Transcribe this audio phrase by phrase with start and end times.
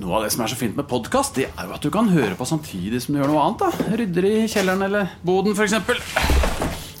[0.00, 2.06] Noe av det som er så fint med podkast, det er jo at du kan
[2.08, 3.60] høre på samtidig som du gjør noe annet.
[3.60, 5.74] da Rydder i kjelleren eller boden, f.eks.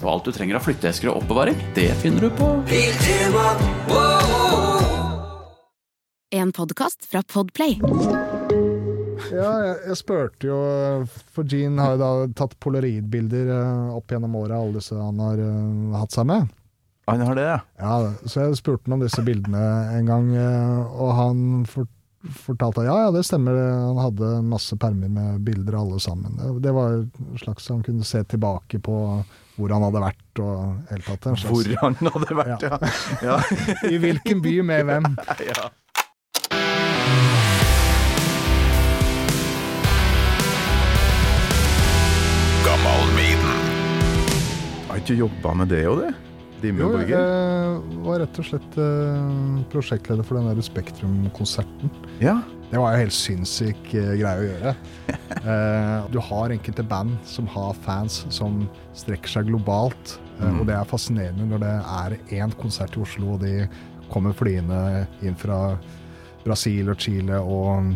[0.02, 2.50] Og alt du trenger av flytteesker og oppbevaring, det finner du på
[6.32, 7.78] En podkast fra Podplay.
[9.32, 10.58] Ja, jeg, jeg spurte jo
[11.32, 12.10] For Gene har jo da
[12.42, 16.50] tatt polaroidbilder eh, opp gjennom året, alle disse han har uh, hatt seg med.
[17.08, 17.58] Han har det, ja.
[17.80, 19.64] Ja, så jeg spurte han om disse bildene
[19.96, 21.88] en gang, eh, og han for,
[22.30, 23.56] fortalte at ja, ja, det stemmer.
[23.88, 26.36] Han hadde masse permer med bilder av alle sammen.
[26.38, 28.96] Det, det var en slags Han kunne se tilbake på
[29.58, 31.26] hvor han hadde vært og helt tatt.
[31.26, 32.78] en slags- Hvor han hadde vært, ja.
[33.22, 33.38] ja.
[33.92, 35.12] I hvilken by med hvem.
[35.52, 35.70] ja.
[44.92, 46.10] Har ikke jobba med det og det?
[46.62, 51.90] Jo, jeg var rett og slett eh, prosjektleder for den der Spektrum-konserten.
[52.22, 52.36] Ja.
[52.72, 54.74] Det var jo helt sinnssyk eh, greie å gjøre.
[55.42, 58.60] Eh, du har enkelte band som har fans som
[58.94, 60.12] strekker seg globalt.
[60.38, 60.60] eh, Mm.
[60.60, 63.66] Og det er fascinerende når det er én konsert i Oslo, og de
[64.12, 65.78] kommer flyende inn fra
[66.44, 67.90] Brasil og Chile og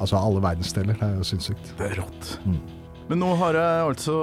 [0.00, 0.98] altså alle verdensdeler.
[0.98, 1.70] Det er jo sinnssykt.
[1.78, 2.32] Det er rått.
[2.48, 2.58] Mm.
[3.08, 4.14] Men nå har jeg altså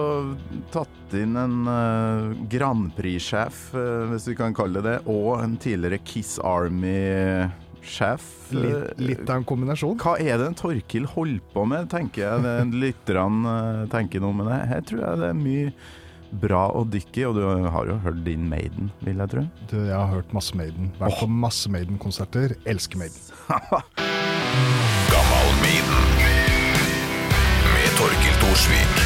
[0.73, 5.55] tatt inn en uh, Grand Prix-sjef, uh, hvis vi kan kalle det det, og en
[5.61, 8.27] tidligere Kiss Army-sjef.
[8.53, 9.97] Litt, litt av en kombinasjon.
[10.02, 14.52] Hva er det en Torkil holder på med, tenker jeg lytterne uh, tenker noe med
[14.53, 14.61] det.
[14.69, 15.73] Her tror jeg det er mye
[16.45, 19.47] bra å dykke i, og du har jo hørt din Maiden, vil jeg tro.
[19.72, 20.94] Du, jeg har hørt masse Maiden.
[21.02, 22.53] Vært på masse Maiden-konserter.
[22.70, 23.17] Elsker Maiden.
[25.14, 26.05] Gammal Maiden.
[28.56, 29.00] Thorsvik.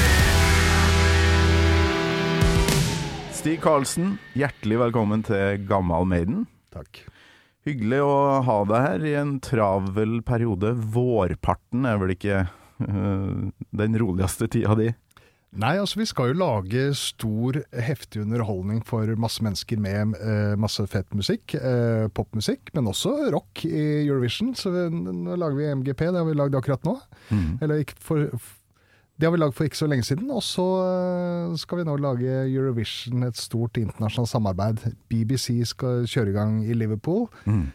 [3.33, 6.43] Stig Karlsen, hjertelig velkommen til Gammal Maiden.
[6.69, 6.99] Takk.
[7.65, 8.11] Hyggelig å
[8.45, 10.75] ha deg her i en travel periode.
[10.93, 13.49] Vårparten er vel ikke uh,
[13.81, 14.91] den roligste tida di?
[15.57, 20.85] Nei, altså vi skal jo lage stor, heftig underholdning for masse mennesker med uh, masse
[20.93, 21.57] fett musikk.
[21.57, 24.53] Uh, popmusikk, men også rock i Eurovision.
[24.53, 26.99] Så vi, nå lager vi MGP, det har vi lagd akkurat nå.
[27.65, 28.29] Eller ikke for
[29.19, 30.29] Det har vi lagd for ikke så lenge siden.
[30.31, 34.83] Og så eh, skal vi nå lage Eurovision, et stort internasjonalt samarbeid.
[35.11, 37.25] BBC skal kjøre i gang i Liverpool,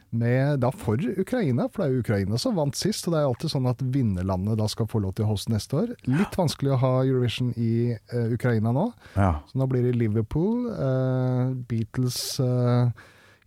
[0.09, 3.05] med, da for Ukraina, for det er jo Ukraina som vant sist.
[3.06, 5.82] Og det er alltid sånn at vinnerlandet da skal få lov til å hoste neste
[5.82, 5.93] år.
[6.09, 8.87] Litt vanskelig å ha Eurovision i uh, Ukraina nå.
[9.12, 9.34] Ja.
[9.50, 12.88] Så nå blir det Liverpool, uh, Beatles uh,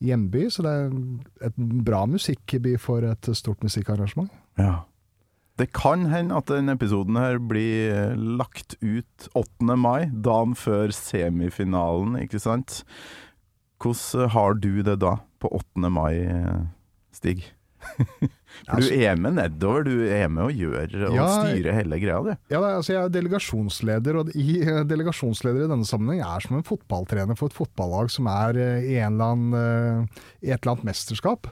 [0.05, 4.29] hjemby, så det er et bra musikkby for et stort musikkarrangement.
[4.61, 4.83] ja.
[5.57, 9.73] Det kan hende at denne episoden her blir eh, lagt ut 8.
[9.73, 12.83] mai, dagen før semifinalen, ikke sant?
[13.81, 15.89] Hvordan har du det da, på 8.
[15.89, 16.67] mai, eh,
[17.13, 17.47] Stig?
[18.65, 22.19] For du er med nedover, du er med og gjør og Ja, styrer hele greia,
[22.25, 22.31] du.
[22.53, 26.65] Ja, altså Jeg er delegasjonsleder, og i, eh, delegasjonsleder i denne sammenheng er som en
[26.67, 31.51] fotballtrener for et fotballag som er eh, i, annen, eh, i et eller annet mesterskap.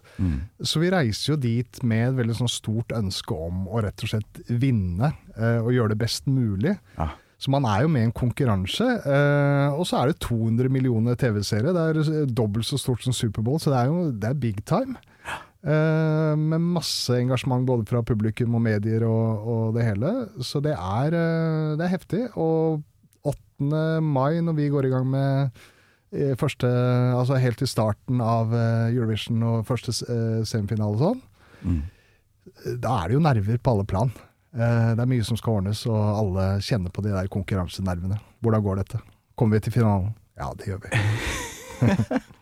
[0.62, 4.12] Så vi reiser jo dit med et veldig sånn stort ønske om å rett og
[4.16, 6.78] slett vinne, eh, og gjøre det best mulig.
[6.98, 7.12] Ja.
[7.38, 11.18] Så man er jo med i en konkurranse, eh, og så er det 200 millioner
[11.20, 11.74] TV-seere.
[11.76, 14.64] Det er eh, dobbelt så stort som Superbowl, så det er jo det er big
[14.66, 14.96] time.
[15.66, 20.12] Eh, med masse engasjement både fra publikum og medier og, og det hele.
[20.46, 22.22] Så det er, eh, det er heftig.
[22.38, 22.84] Og
[23.26, 24.02] 8.
[24.06, 25.64] mai, når vi går i gang med
[26.14, 28.54] eh, første Altså helt til starten av
[28.92, 29.96] Eurovision og første
[30.46, 31.82] semifinale og sånn,
[32.78, 34.14] da er det jo nerver på alle plan.
[34.56, 38.22] Det er mye som skal ordnes, og alle kjenner på de der konkurransenervene.
[38.46, 39.02] Hvordan går dette?
[39.36, 40.14] Kommer vi til finalen?
[40.38, 42.22] Ja, det gjør vi.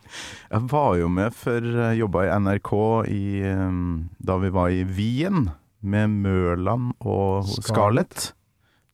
[0.51, 2.71] Jeg var jo med for jeg jobba i NRK
[3.09, 3.25] i,
[3.55, 3.83] um,
[4.19, 5.49] da vi var i Wien
[5.83, 8.31] med Mørland og Scarlett.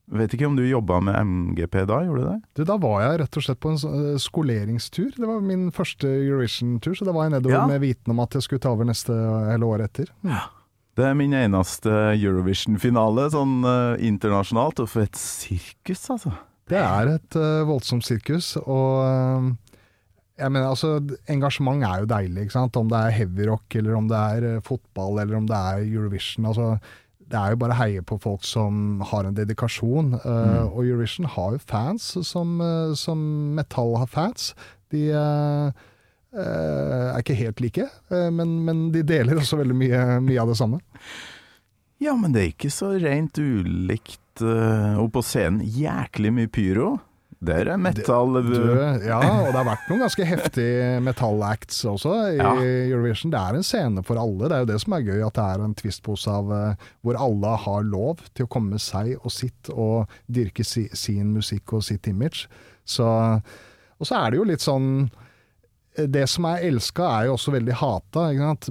[0.09, 2.37] Vet ikke om du jobba med MGP da, gjorde du det?
[2.57, 5.11] Du, da var jeg rett og slett på en eh, skoleringstur.
[5.13, 7.67] Det var min første Eurovision-tur, så da var jeg nedover Ja.
[7.69, 10.09] med viten om at jeg skulle ta over neste hele året etter.
[10.25, 10.39] Mm.
[10.97, 16.33] Det er min eneste Eurovision-finale sånn uh, internasjonalt, og for et sirkus, altså.
[16.69, 19.47] Det er et uh, voldsomt sirkus, og eh,
[20.39, 20.95] jeg mener, altså,
[21.31, 22.79] engasjement er jo deilig, ikke sant?
[22.79, 26.47] Om det er heavyrock, eller om det er eh, fotball, eller om det er Eurovision.
[26.49, 26.71] Altså,
[27.29, 30.15] det er jo bare å heie på folk som har en dedikasjon.
[30.17, 33.19] eh, Og Eurovision har jo fans som, eh, som
[33.59, 34.53] metall har fans.
[34.89, 35.69] De uh,
[36.33, 40.55] uh, er ikke helt like, men, men de deler også veldig mye, mye av det
[40.57, 40.79] samme.
[42.01, 45.61] Ja, men det er ikke så rent ulikt opp på scenen.
[45.61, 46.95] Jæklig mye pyro.
[47.39, 48.51] Der er metal Du,
[49.07, 52.49] ja, og det har vært noen ganske heftige metallacts også i Ja.
[52.91, 53.31] Eurovision.
[53.31, 54.49] Det er en scene for alle.
[54.49, 57.15] Det er jo det som er gøy, at det er en twistpose av eh, hvor
[57.15, 61.77] alle har lov til å komme med seg og sitt og dyrke si, sin musikk
[61.79, 62.49] og sitt image.
[62.83, 65.09] Så, og så er det jo litt sånn
[65.95, 68.27] Det som er elska, er jo også veldig hata.
[68.35, 68.69] Ikke sant?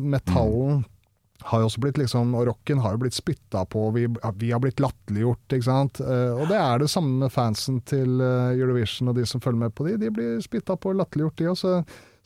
[1.46, 4.08] Har jo også blitt liksom, og rocken har jo blitt spytta på, vi,
[4.40, 5.76] vi har blitt latterliggjort, ikke.
[6.02, 9.62] Eh, og det er det samme med fansen til eh, Eurovision og de som følger
[9.62, 11.60] med på de, de blir spytta på og latterliggjort de òg.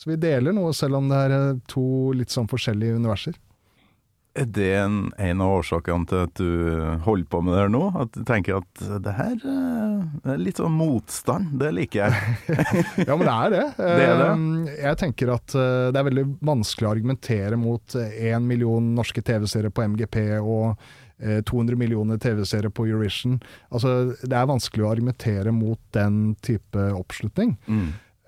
[0.02, 1.86] Så vi deler noe, selv om det er eh, to
[2.16, 3.36] litt sånn forskjellige universer.
[4.34, 7.82] Er det en, en av årsakene til at du holder på med det her nå?
[8.00, 12.14] At du tenker at det her eh, det er litt sånn motstand, det liker jeg.
[13.08, 13.64] Ja, men det er det.
[13.76, 14.30] Det er det.
[14.32, 19.20] Eh, Jeg tenker at eh, det er veldig vanskelig å argumentere mot én million norske
[19.28, 20.80] TV-seere på MGP og
[21.20, 23.36] eh, 200 millioner TV-seere på Eurovision.
[23.68, 27.58] Altså, det er vanskelig å argumentere mot den type oppslutning.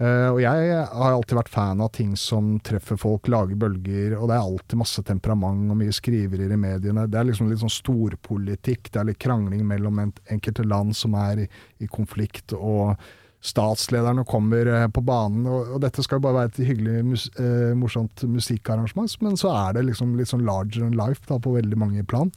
[0.02, 4.26] Eh, og jeg har alltid vært fan av ting som treffer folk, lager bølger, og
[4.26, 7.06] det er alltid masse temperament og mye skriverier i mediene.
[7.11, 11.14] Det er liksom litt sånn storpolitikk, det er litt krangling mellom en, enkelte land som
[11.20, 11.46] er i,
[11.79, 12.96] i konflikt, og
[13.44, 15.44] statslederne kommer uh, på banen.
[15.44, 19.52] Og, og dette skal jo bare være et hyggelig, mus, uh, morsomt musikkarrangement, men så
[19.52, 22.32] er det liksom litt sånn larger than life da, på veldig mange plan.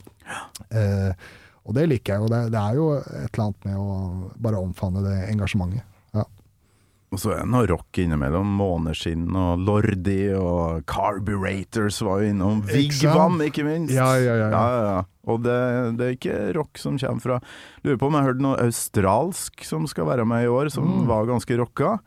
[1.68, 2.28] Og det liker jeg jo.
[2.32, 5.97] Det, det er jo et eller annet med å bare omfavne det engasjementet.
[7.08, 8.50] Og så er det noe rock innimellom.
[8.58, 12.58] Måneskinn og Lordi og Carburators var jo innom.
[12.68, 13.94] Vigvam, ikke minst.
[13.96, 14.50] Ja, ja, ja, ja.
[14.52, 14.98] ja, ja.
[15.28, 15.56] Og det,
[15.96, 17.38] det er ikke rock som kommer fra
[17.84, 21.06] Lurer på om jeg hørte noe australsk som skal være med i år, som Mm.
[21.08, 21.98] var ganske rocka.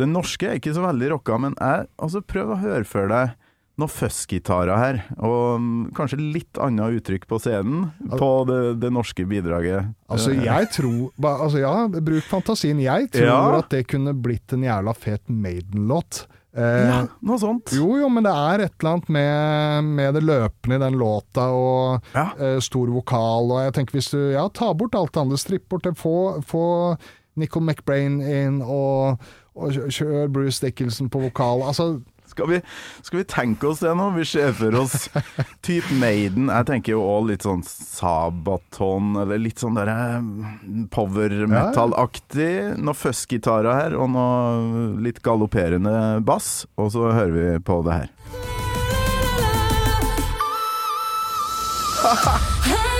[0.00, 3.36] Det norske er ikke så veldig rocka, men jeg, altså prøv å høre for deg
[3.80, 7.88] noen fuzzgitarer her, og mm, kanskje litt annet uttrykk på scenen
[8.20, 9.88] på det, det norske bidraget.
[10.10, 12.78] Altså, Eh, jeg tror Altså, ja, bruk fantasien.
[12.82, 13.58] Jeg tror Ja.
[13.58, 16.26] at det kunne blitt en jævla fet Maiden-låt.
[16.56, 17.70] Eh, ja, noe sånt.
[17.76, 21.44] Jo, jo, men det er et eller annet med, med det løpende i den låta,
[21.54, 22.24] og Ja.
[22.38, 25.68] eh, stor vokal, og jeg tenker hvis du ja, ta bort alt det andre, stripp
[25.70, 26.96] bort det, få, få
[27.38, 29.20] Nicol McBrain inn, og,
[29.54, 31.62] og kjør Bruce Dickinson på vokal.
[31.62, 32.02] Altså,
[32.40, 32.60] Skal vi,
[33.04, 34.06] skal vi tenke oss det nå?
[34.16, 35.10] Vi ser for oss
[35.66, 36.48] type Maiden.
[36.48, 40.24] Jeg tenker jo òg litt sånn Sabaton, eller litt sånn derre
[40.94, 42.80] power metal-aktig.
[42.80, 46.64] Noe fuzz-gitarer her, og noe litt galopperende bass.
[46.80, 48.08] Og så hører vi på det her.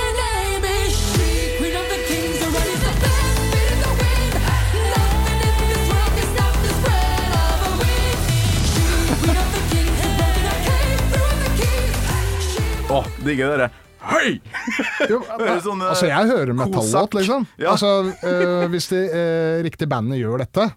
[12.90, 13.14] keys.
[13.16, 13.70] She digger dere.
[14.00, 14.40] Hei!
[15.10, 15.18] jo,
[15.66, 17.44] sånn, altså jeg hører metallåt, liksom.
[17.60, 17.74] Ja.
[17.74, 17.90] Altså,
[18.24, 20.70] eh, hvis de eh, riktige bandet gjør dette,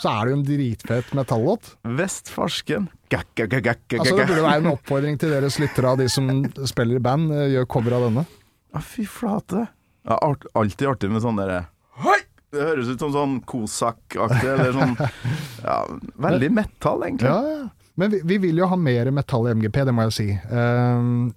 [0.00, 1.74] så er det jo en dritfet metallåt.
[1.98, 2.90] Vestfarsken.
[3.10, 6.28] Altså, det burde være en oppfordring til deres lyttere av de som
[6.68, 8.26] spiller i band, eh, gjør cover av denne.
[8.74, 9.66] Ja, fy flate.
[10.06, 11.66] Ja, art, alltid artig med sånn derre
[12.00, 12.22] Hei!
[12.50, 14.94] Det høres ut som sånn Kosak-aktig, eller sånn
[15.68, 15.82] Ja,
[16.24, 17.28] veldig metal, egentlig.
[17.28, 17.79] Ja, ja.
[18.00, 20.28] Men vi, vi vil jo ha mer metall i MGP, det må jeg si.
[20.56, 21.30] Ehm,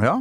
[0.00, 0.14] Ja.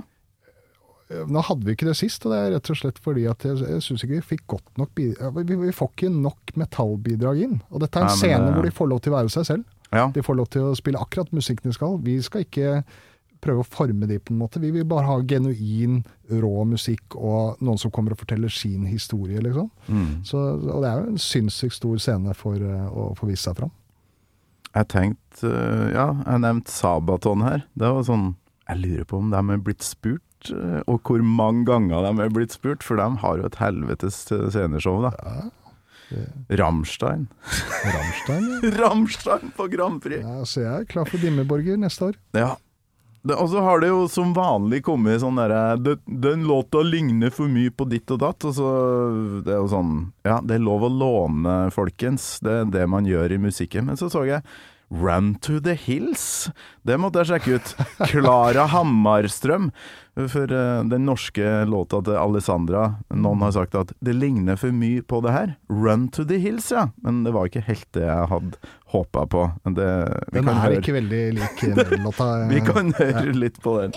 [1.32, 3.62] nå hadde vi ikke det sist, og det er rett og slett fordi at jeg,
[3.64, 7.54] jeg syns ikke vi fikk godt nok bidrag vi, vi får ikke nok metallbidrag inn.
[7.72, 9.46] Og dette er en Nei, scene det- hvor de får lov til å være seg
[9.48, 9.64] selv.
[9.94, 10.10] ja.
[10.12, 11.98] De får lov til å spille akkurat musikken de skal.
[12.04, 12.84] Vi skal ikke
[13.40, 14.60] prøve å forme de på en måte.
[14.60, 19.40] Vi vil bare ha genuin, rå musikk og noen som kommer og forteller sin historie,
[19.40, 19.70] liksom.
[19.88, 20.26] Mm.
[20.26, 20.38] Så,
[20.74, 23.72] og det er jo en sinnssykt stor scene for eh, å få vist seg fram.
[24.76, 27.66] Jeg tenkte øh, Ja, jeg nevnte Sabaton her.
[27.78, 28.32] Det var sånn
[28.68, 32.34] Jeg lurer på om de er blitt spurt, øh, og hvor mange ganger de er
[32.36, 35.14] blitt spurt, for de har jo et helvetes sceneshow, da.
[35.24, 35.48] Ja
[36.50, 37.28] Ramstein
[37.84, 38.70] ja.
[38.80, 40.24] Ramstein på Grand Prix!
[40.24, 40.46] ja.
[40.46, 42.20] Så jeg er klar for Dimmeborger neste år.
[42.38, 42.54] Ja.
[43.28, 47.48] Og så har det jo som vanlig kommet sånn derre "Den- Den låta ligner for
[47.48, 48.46] mye på ditt og datt.
[48.46, 52.40] Og så Det er jo sånn Ja, det er lov å låne, folkens.
[52.40, 53.86] Det er det man gjør i musikken.
[53.86, 54.44] Men så så jeg
[54.90, 56.50] Run to the Hills.
[56.86, 57.76] Det måtte jeg sjekke ut.
[58.08, 59.72] Klara Hammarstrøm.
[60.30, 65.02] For eh, den norske låta til Alessandra, noen har sagt at det ligner for mye
[65.04, 65.58] på det her.
[65.70, 66.88] Run to the Hills, ja.
[67.04, 68.56] Men det var ikke helt det jeg hadde
[68.94, 69.42] håpa på.
[69.64, 69.88] Det,
[70.32, 72.30] vi Den kan er høre- ikke veldig lik Maiden-låta.
[72.50, 73.92] vi kan høre litt på den.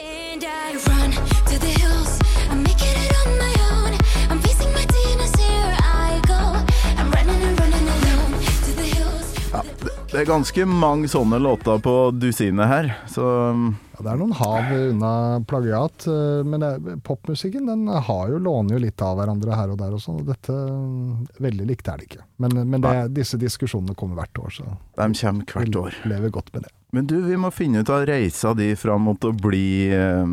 [10.10, 14.32] Det er ganske mange sånne låter på dusinet her, så um, Ja, det er noen
[14.34, 15.12] hav unna
[15.46, 19.78] plagiat, eh, men det, popmusikken den har jo, låner jo litt av hverandre her og
[19.78, 20.24] der og sånn.
[20.26, 22.26] Dette mm, Veldig likt er det ikke.
[22.42, 26.02] Men, men det, disse diskusjonene kommer hvert år, så de kommer hvert vi år.
[26.10, 26.74] lever godt med det.
[26.92, 30.32] Men du, vi må finne ut av reisa di fram mot å bli eh,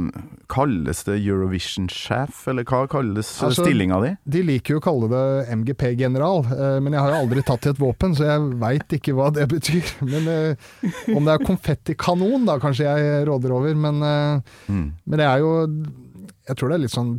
[0.49, 4.11] Kalles det Eurovision-sjef, eller hva kalles eh, Altså- stillinga di?
[4.37, 5.21] De liker jo å kalle det
[5.53, 9.13] MGP-general, eh, men jeg har jo aldri tatt i et våpen, så jeg veit ikke
[9.17, 9.93] hva det betyr.
[10.07, 10.67] Men eh,
[11.13, 13.75] om det er konfettikanon, da kanskje jeg råder over.
[13.77, 14.01] Men,
[14.67, 14.91] Mm.
[15.05, 15.51] men det er jo
[16.47, 17.09] Jeg tror det er litt sånn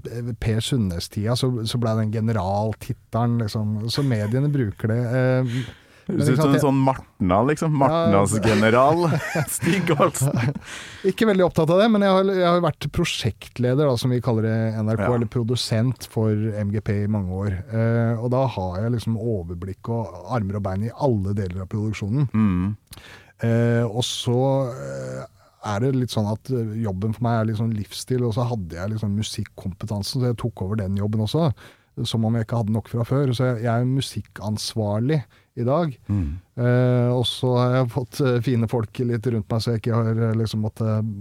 [0.41, 3.75] Per Sundnes-tida, så, så ble den generaltittelen, liksom.
[3.93, 4.99] Så mediene bruker det.
[5.05, 5.61] eh,
[6.09, 7.75] Høres ikke ut som en sånn Martna, liksom.
[7.77, 9.03] Martnas general.
[9.59, 10.33] Stig Olsen.
[11.11, 14.21] Ikke veldig opptatt av det, men jeg har, jeg har vært prosjektleder, da, som vi
[14.25, 15.11] kaller det NRK, Ja.
[15.19, 16.33] eller produsent for
[16.65, 17.59] MGP i mange år.
[17.69, 21.69] Eh, og da har jeg liksom overblikk og armer og bein i alle deler av
[21.75, 22.31] produksjonen.
[22.33, 22.71] Mm.
[23.45, 24.39] Eh, og så
[24.73, 25.27] eh,
[25.69, 26.49] er det litt sånn at
[26.81, 30.41] jobben for meg er litt sånn livsstil, og så hadde jeg liksom musikkompetansen, så jeg
[30.41, 31.51] tok over den jobben også.
[32.07, 33.33] Som om jeg ikke hadde nok fra før.
[33.35, 35.17] Så jeg er musikkansvarlig
[35.59, 35.95] i dag.
[36.09, 36.29] Mm.
[36.59, 39.99] Eh, og så har jeg fått eh, fine folk litt rundt meg, så jeg ikke
[39.99, 41.13] har eh, liksom måttet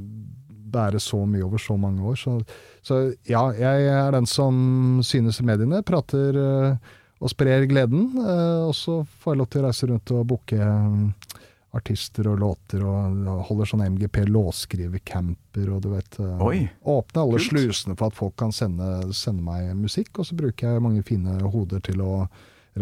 [0.68, 2.16] bære så mye over så mange år.
[2.20, 2.38] Så,
[2.84, 8.10] så ja, jeg er den som synes i mediene, prater eh, og sprer gleden.
[8.20, 11.46] eh, og så får jeg lov til å reise rundt og booke eh,
[11.78, 17.50] artister og låter, og holder sånn MGP låtskrivercamper, og du vet Oi, Åpner alle kult.
[17.52, 21.36] slusene for at folk kan sende, sende meg musikk, og så bruker jeg mange fine
[21.52, 22.28] hoder til å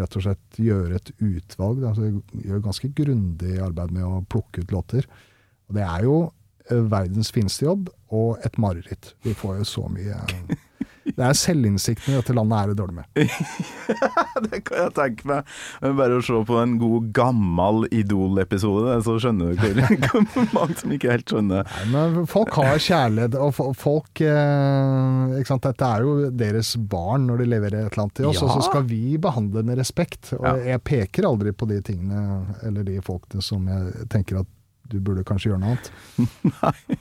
[0.00, 1.82] rett og slett gjøre et utvalg.
[1.84, 1.92] Da.
[1.96, 5.08] Så ganske grundig arbeid med å plukke ut låter.
[5.66, 6.16] Og det er jo
[6.70, 9.14] eh, verdens fineste jobb, og et mareritt.
[9.26, 10.20] Vi får jo så mye
[11.06, 13.06] Det er selvinnsikten i dette landet er det dårlig med.
[14.50, 15.52] det kan jeg tenke meg.
[15.82, 20.76] Men Bare å se på en god, gammel Idol-episode, så skjønner du hvor, hvor mange
[20.80, 21.70] som ikke helt skjønner.
[21.92, 25.66] Nei, men folk har kjærlighet, og folk eh, ikke sant?
[25.70, 28.66] Dette er jo deres barn når de leverer et eller annet til oss, og så
[28.68, 30.32] skal vi behandle med respekt.
[30.38, 30.56] Og Ja.
[30.74, 34.50] jeg peker aldri på de tingene, eller de folkene som jeg tenker at
[34.90, 35.90] du burde kanskje gjøre noe annet.
[36.62, 36.98] Nei,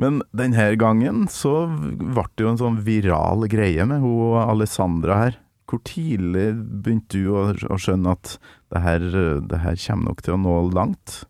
[0.00, 5.38] Men denne gangen så ble det jo en sånn viral greie med hun Alessandra her.
[5.70, 8.36] Hvor tidlig begynte du å, å skjønne at
[8.74, 9.06] det her,
[9.48, 11.22] det her kommer nok til å nå langt?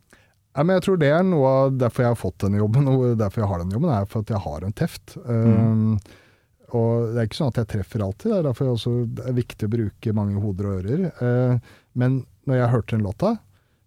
[0.55, 3.17] Nei, men jeg tror det er noe av derfor jeg har fått denne jobben, og
[3.19, 5.15] derfor jeg har denne jobben, er for at jeg har en teft.
[5.27, 5.97] Um,
[6.75, 8.71] og det er ikke sånn at jeg treffer alltid, det er derfor
[9.17, 11.03] det er viktig å bruke mange hoder og ører.
[11.19, 13.33] Uh, men når jeg hørte den låta,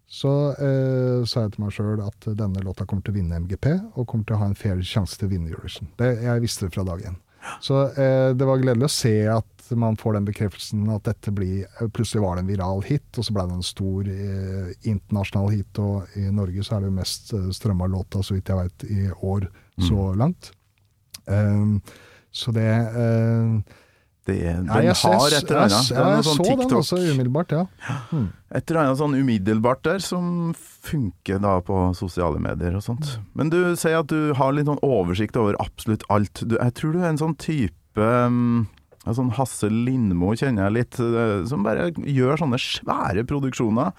[0.09, 3.67] så eh, sa jeg til meg sjøl at denne låta kommer til å vinne MGP,
[3.93, 5.91] og kommer til å ha en fair sjanse til å vinne Eurovision.
[5.99, 7.19] Det, jeg visste det fra dag én.
[7.61, 11.67] Så eh, det var gledelig å se at man får den bekreftelsen at dette blir
[11.93, 15.81] Plutselig var det en viral hit, og så ble det en stor eh, internasjonal hit.
[15.81, 18.87] Og i Norge så er det jo mest eh, strømma låta, så vidt jeg veit,
[18.89, 19.45] i år
[19.85, 20.51] så langt.
[21.29, 21.77] Um,
[22.33, 23.77] så det eh,
[24.29, 24.37] Det,
[24.69, 25.89] den ja, har et eller annet.
[25.89, 27.65] jeg, jeg, er jeg sånn så den også umiddelbart, ja.
[28.53, 33.17] Et eller annet sånn umiddelbart der som funker da på sosiale medier og sånt.
[33.37, 36.45] Men du sier at du har litt sånn oversikt over absolutt alt.
[36.45, 38.67] Du, jeg tror du er en sånn type um,
[39.07, 43.93] en sånn Hasse Lindmo kjenner jeg litt, eh, som bare gjør sånne svære produksjoner.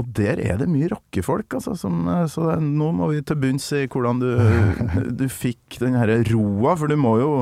[0.00, 1.74] Og der er det mye rockefolk, altså.
[1.78, 4.30] Som, eh, så det, nå må vi til bunns i hvordan du,
[5.20, 7.32] du fikk den her roa, for du må jo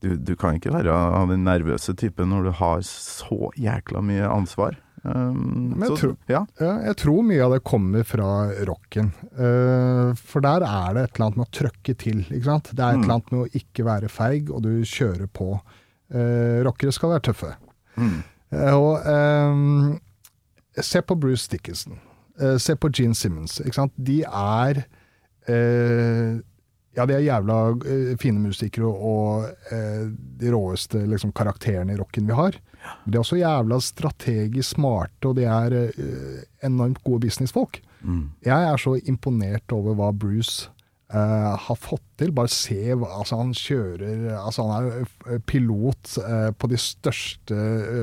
[0.00, 4.28] du, du kan ikke være av den nervøse typen når du har så jækla mye
[4.30, 4.76] ansvar.
[5.04, 6.40] Um, Men jeg så- tror- ja.
[6.60, 9.12] Ja, jeg tror mye av det kommer fra rocken.
[9.38, 12.24] Uh, for der er det et eller annet med å trøkke til.
[12.28, 13.02] Det er et Mm.
[13.04, 15.60] eller annet med å ikke være feig, og du kjører på.
[16.12, 17.54] Uh, rockere skal være tøffe.
[17.96, 18.22] Mm.
[18.52, 20.00] Uh, og ehm,
[20.80, 21.98] se på Bruce Dickinson.
[22.58, 23.56] Se på Gene Simmons.
[23.98, 24.84] De er
[26.98, 30.08] Ja, de er jævla eh, fine musikere og eh,
[30.40, 32.58] de råeste liksom, karakterene i rocken vi har.
[33.04, 37.80] Men de er også jævla strategisk smarte, og de er eh, enormt gode businessfolk.
[38.02, 38.24] Mm.
[38.46, 40.68] Jeg er så imponert over hva Bruce
[41.12, 42.32] eh, har fått til.
[42.34, 47.60] Bare se hva altså Han kjører altså Han er eh, pilot eh, på de største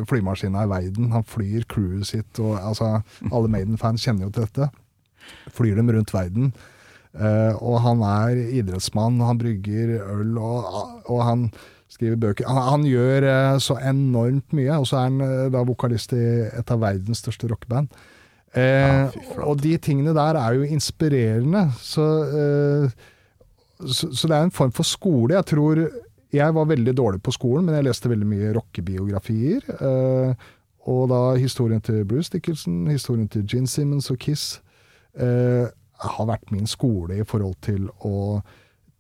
[0.10, 1.12] flymaskinene i verden.
[1.16, 2.98] Han flyr crewet sitt, og altså
[3.32, 4.72] alle Maiden-fans kjenner jo til dette.
[5.56, 6.54] Flyr dem rundt verden.
[7.16, 10.68] Eh, og han er idrettsmann, han brygger øl, og,
[11.08, 11.46] og han
[11.96, 12.48] skriver bøker.
[12.50, 16.24] Han, han gjør eh, så enormt mye, og så er han eh, da vokalist i
[16.50, 17.94] et av verdens største rockeband.
[18.56, 19.10] Eh, Ja,
[19.44, 21.70] og de tingene der er jo inspirerende.
[21.84, 22.04] Så,
[22.36, 22.90] eh,
[23.86, 25.36] så, så det er en form for skole.
[25.36, 25.86] Jeg tror
[26.36, 29.64] Jeg var veldig dårlig på skolen, men jeg leste veldig mye rockebiografier.
[29.80, 30.34] Eh,
[30.92, 34.60] og da historien til Bruce Dickinson, historien til Gene Simmons og Kiss,
[35.16, 35.68] eh,
[36.06, 38.42] har vært min skole i forhold til å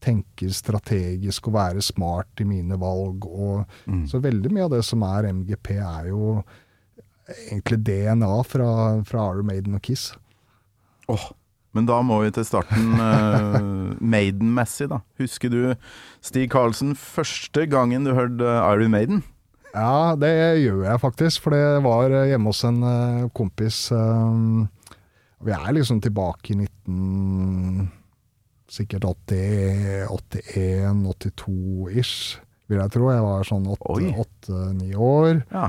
[0.05, 3.25] tenke strategisk og være smart i mine valg.
[3.25, 3.65] Og,
[4.09, 6.43] Så veldig mye av det som er MGP, er jo
[7.49, 8.69] egentlig DNA fra,
[9.07, 10.11] fra Iron Maiden og Kiss.
[11.09, 11.31] Åh,
[11.73, 15.01] men da må vi til starten uh, Maiden-messig, da.
[15.19, 15.61] Husker du
[16.23, 19.23] Stig Karlsen første gangen du hørte Iron Maiden?
[19.75, 20.29] Ja, det
[20.63, 23.89] gjør jeg faktisk, for det var hjemme hos en eh, kompis.
[23.91, 24.67] eh,
[25.43, 27.91] Vi er liksom tilbake i 19...
[28.75, 33.11] Sikkert 80, 81, 82-ish, vil jeg tro.
[33.13, 34.07] Jeg var sånn Oi.
[34.23, 35.43] åtte-ni år.
[35.51, 35.67] Ja.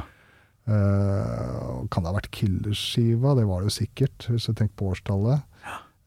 [0.66, 3.34] Uh, kan det ha vært Killers-skiva?
[3.36, 5.44] Det var det jo sikkert, hvis du tenker på årstallet.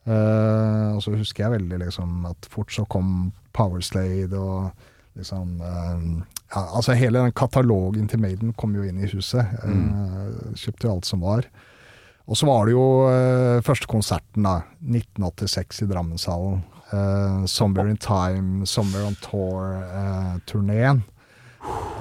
[0.09, 4.69] Eh, og så husker jeg veldig liksom at fort så kom Powerslade og
[5.19, 6.21] liksom uh,
[6.53, 9.45] ja, Altså hele den katalogen til Maiden kom jo inn i huset.
[9.65, 11.49] Eh, kjøpte jo alt som var.
[12.29, 14.59] Og så var det jo eh, første konserten, da.
[14.85, 16.59] 1986 i Drammenshallen.
[16.93, 21.01] Eh, 'Somewhere in Time', 'Somewhere on Tour'-turneen.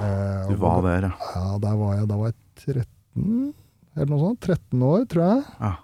[0.01, 1.11] Eh, Du var der, ja.
[1.35, 3.53] ja, der var jeg, da var jeg 13,
[3.97, 4.41] eller noe sånt.
[4.45, 5.43] 13 år, tror jeg.
[5.59, 5.75] ja.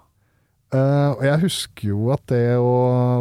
[0.74, 2.70] Uh, og jeg husker jo at det å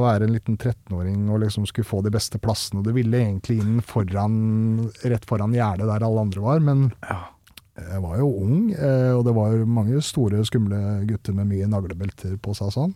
[0.01, 3.83] være en liten 13-åring og liksom skulle få de beste plassene Du ville egentlig inn
[3.85, 7.19] foran, rett foran gjerdet der alle andre var, men Ja.
[7.75, 12.37] Jeg var jo ung, eh, og det var mange store, skumle gutter med mye naglebelter
[12.41, 12.93] på seg sånn.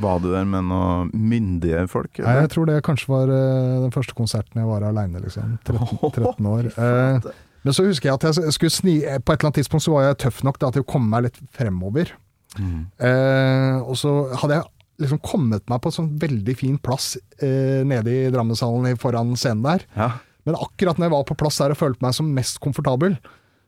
[0.00, 2.20] Var du der med noen myndige folk?
[2.20, 5.56] Nei, jeg tror det kanskje var eh, den første konserten jeg var aleine, liksom.
[5.64, 6.70] 13, 13 år.
[6.76, 7.28] Eh,
[7.66, 10.04] men så husker jeg at jeg skulle sni På et eller annet tidspunkt så var
[10.04, 12.12] jeg tøff nok da, til å komme meg litt fremover.
[12.56, 12.84] Mm.
[13.08, 14.68] Eh, og så hadde jeg
[15.02, 19.64] liksom kommet meg på en sånn veldig fin plass eh, nede i Drammenshallen foran scenen
[19.66, 19.84] der.
[19.96, 20.12] Ja.
[20.46, 23.18] Men akkurat når jeg var på plass der og følte meg som mest komfortabel,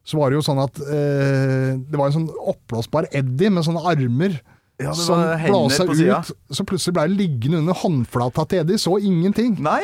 [0.08, 3.84] så var det jo sånn at eh, det var en sånn oppblåsbar Eddie med sånne
[3.90, 4.38] armer.
[4.78, 5.18] Ja, som
[5.98, 6.20] sida.
[6.22, 9.56] ut, så plutselig ble jeg liggende under håndflata til Eddie, så ingenting.
[9.58, 9.82] Nei!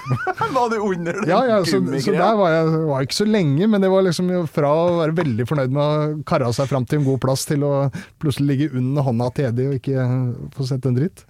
[0.56, 3.68] var du under den Ja, ja, så, så der var jeg var ikke så lenge,
[3.68, 7.02] men det var liksom fra å være veldig fornøyd med å karre seg fram til
[7.02, 7.74] en god plass, til å
[8.24, 10.08] plutselig ligge under hånda til Eddie og ikke
[10.56, 11.26] få sett en dritt.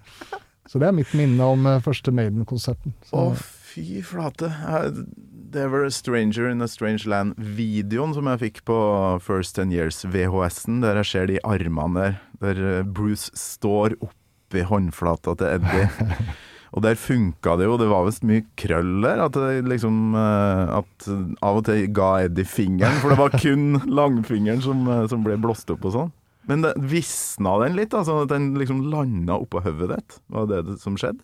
[0.71, 2.95] Så det er mitt minne om eh, første Maiden-konserten.
[3.13, 3.27] Å,
[3.75, 4.49] fy flate.
[4.63, 5.05] Jeg-
[5.53, 8.77] Det var Stranger in a Strange Land-videoen som jeg fikk på
[9.21, 15.35] First Ten Years-VHS-en, der jeg ser de armene der, der eh, Bruce står oppi håndflata
[15.37, 15.91] til Eddie.
[16.73, 20.73] Og der funka det jo, det var visst mye krøll der, at det liksom eh,
[20.79, 21.11] At
[21.45, 25.37] av og til ga Eddie fingeren, for det var kun langfingeren som, eh, som ble
[25.43, 26.15] blåst opp og sånn.
[26.49, 30.17] Men det, visna den litt, altså at den liksom landa oppå hodet ditt?
[30.33, 31.21] Var det det som skjedde?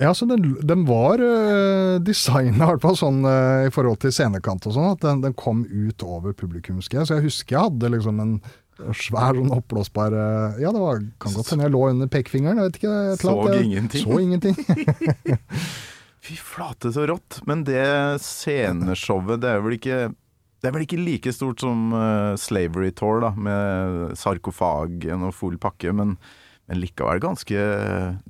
[0.00, 4.14] Ja, så den, den var uh, designa i hvert fall sånn uh, i forhold til
[4.16, 7.04] scenekant og sånn, at den, den kom ut over publikumsgreia.
[7.04, 8.34] Så jeg husker jeg hadde liksom en
[8.96, 12.70] svær sånn oppblåsbar uh, Ja, det var, kan godt hende jeg lå under pekefingeren, jeg
[12.70, 12.96] vet ikke.
[13.12, 13.60] et Så annet.
[13.68, 14.06] Ingenting.
[14.06, 15.36] Så ingenting.
[16.24, 17.42] Fy flate, så rått.
[17.48, 17.84] Men det
[18.24, 20.00] sceneshowet, det er vel ikke
[20.60, 25.56] det er vel ikke like stort som uh, Slavery Tour, da, med sarkofagen og full
[25.60, 26.18] pakke, men,
[26.70, 27.62] men likevel ganske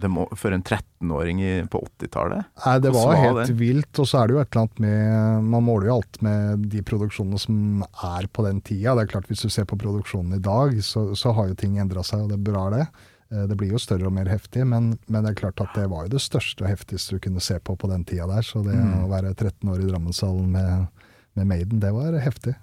[0.00, 2.46] det må, For en 13-åring på 80-tallet.
[2.64, 3.57] Nei, det var var helt det?
[3.61, 6.64] vilt, og så er det jo et eller annet med Man måler jo alt med
[6.72, 8.94] de produksjonene som er på den tida.
[8.96, 11.76] Det er klart Hvis du ser på produksjonen i dag, så, så har jo ting
[11.85, 12.87] endra seg, og det er bra det.
[13.31, 15.85] Eh, Det blir jo større og mer heftig, men, men det er klart at det
[15.92, 18.40] var jo det største og heftigste du kunne se på på den tida der.
[18.42, 19.05] Så det Mm.
[19.05, 20.88] å være 13 år i Drammenshallen med,
[21.37, 22.57] med Maiden, det var heftig.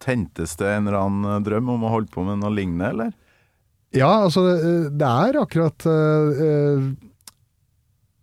[0.00, 3.12] Tentes det en eller annen drøm om å holde på med noe lignende, eller?
[3.96, 6.84] Ja, altså det- det er akkurat eh, eh,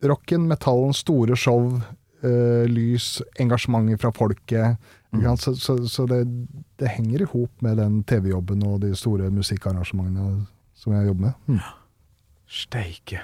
[0.07, 1.81] rocken, metallen, store show,
[2.23, 4.77] eh, lys, engasjementet fra folket.
[5.15, 5.23] Mm.
[5.37, 6.21] Så, så, så det,
[6.77, 10.45] det henger i hop med den TV-jobben og de store musikkarrangementene
[10.77, 11.33] som jeg jobber med.
[11.47, 11.61] Mm.
[12.47, 13.19] Steike.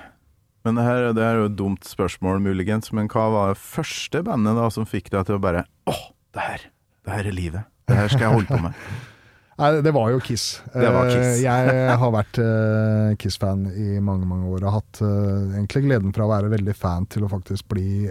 [0.65, 3.59] Men det her, det her er jo et dumt spørsmål, muligens, men hva var det
[3.61, 6.03] første bandet da som fikk deg til å bare Åh,
[6.33, 6.61] det her,
[7.03, 7.65] det her er livet.
[7.87, 8.73] Det her skal jeg holde på med.
[9.53, 10.61] Nei, det var jo Kiss.
[10.73, 11.37] Det var Kiss.
[11.37, 14.63] Eh, Jeg har vært eh, Kiss-fan i mange mange år.
[14.65, 18.07] har hatt eh, egentlig gleden fra å være veldig fan til å faktisk bli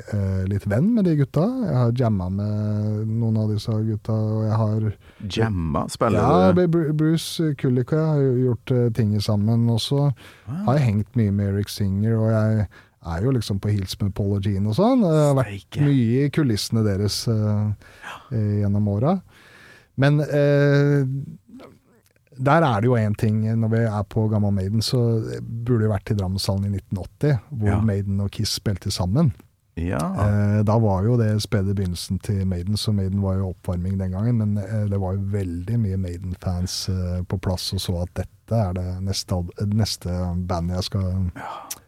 [0.51, 1.43] litt venn med de gutta.
[1.67, 4.87] Jeg har jamma med noen av disse gutta, og jeg har
[5.39, 5.85] Jamma?
[5.91, 9.67] Spiller du Ja, Bruce Kulik og jeg har gjort ting sammen.
[9.75, 10.07] Og så
[10.47, 12.67] har jeg hengt mye med Eric Singer, og jeg
[13.03, 15.03] er jo liksom på hils med Paul og Jean og sånn.
[15.03, 17.25] Jeg har vært mye i kulissene deres
[18.31, 19.17] gjennom åra.
[20.03, 21.07] Men eh,
[22.43, 23.45] der er det jo én ting.
[23.61, 24.99] Når vi er på Gamma Maiden, så
[25.43, 27.81] burde vi vært i Drammenshallen i 1980, hvor Ja.
[27.81, 29.33] Maiden og Kiss spilte sammen.
[29.81, 30.01] Ja.
[30.21, 34.13] Eh, da var jo det spede begynnelsen til Maiden, så Maiden var jo oppvarming den
[34.13, 34.37] gangen.
[34.43, 38.59] Men eh, det var jo veldig mye Maiden-fans eh, på plass og så at dette
[38.59, 39.39] er det neste,
[39.73, 40.11] neste
[40.49, 41.79] bandet jeg skal eh,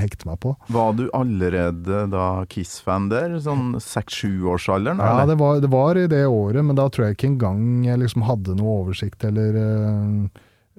[0.00, 0.54] hekte meg på.
[0.74, 3.36] Var du allerede da Kiss-fan der?
[3.44, 5.02] Sånn seks-sjuårsalderen?
[5.02, 8.00] Ja, det var, det var i det året, men da tror jeg ikke engang jeg
[8.04, 10.16] liksom hadde noe oversikt eller eh,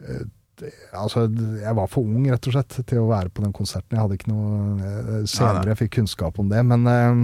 [0.06, 0.26] eh,
[0.96, 1.26] Altså,
[1.60, 3.92] jeg var for ung, rett og slett, til å være på den konserten.
[3.92, 7.18] Jeg hadde ikke noe eh, Senere jeg fikk kunnskap om det, men eh,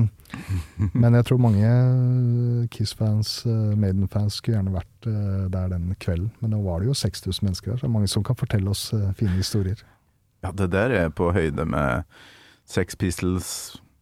[0.93, 6.27] Men jeg tror mange eh, Kiss-fans, eh, Maiden-fans, skulle gjerne vært eh, der den kvelden.
[6.43, 8.71] Men nå var det jo 6000 mennesker der, så det er mange som kan fortelle
[8.71, 9.79] oss eh, fine historier.
[10.43, 12.03] Ja, det der er på høyde med
[12.65, 13.47] Sex Pistols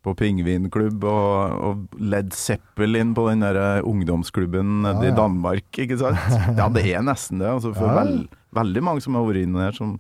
[0.06, 5.16] på pingvinklubb og, og Led Zeppelin på den der eh, ungdomsklubben nede Ja, i.
[5.18, 6.38] Danmark, ikke sant?
[6.58, 7.50] Ja, det er nesten det.
[7.52, 7.98] Altså, for Ja.
[8.04, 9.98] vel, veldig mange som har vært inne der, som,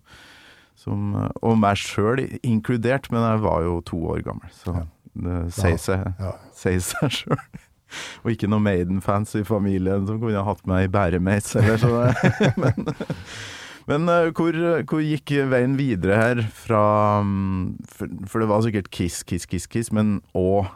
[0.79, 4.85] som eh, Og meg sjøl inkludert, men jeg var jo to år gammel, så Ja.
[5.19, 7.09] det sier seg, Ja.
[7.09, 7.43] sjøl.
[8.23, 12.13] Og ikke noen Maiden-fans i familien som kunne ha hatt meg i bæremeis eller så.
[13.89, 14.55] Men, eh, hvor,
[14.89, 16.83] hvor gikk veien videre her fra
[17.25, 20.69] mm, for, for det var sikkert Kiss, Kiss, Kiss, Kiss, men òg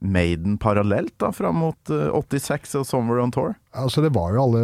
[0.00, 3.50] Maiden parallelt da, fram mot uh, 86 og Somewhere on Tour?
[3.76, 4.62] Altså, det var jo alle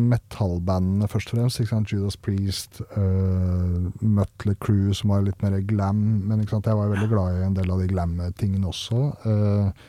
[0.00, 1.92] metallbandene først og fremst.
[1.92, 6.00] Judas Priest, uh, Mutley Crew, som var litt mer glam.
[6.24, 9.02] Men jeg var veldig glad i en del av de glam-tingene også.
[9.28, 9.86] eh,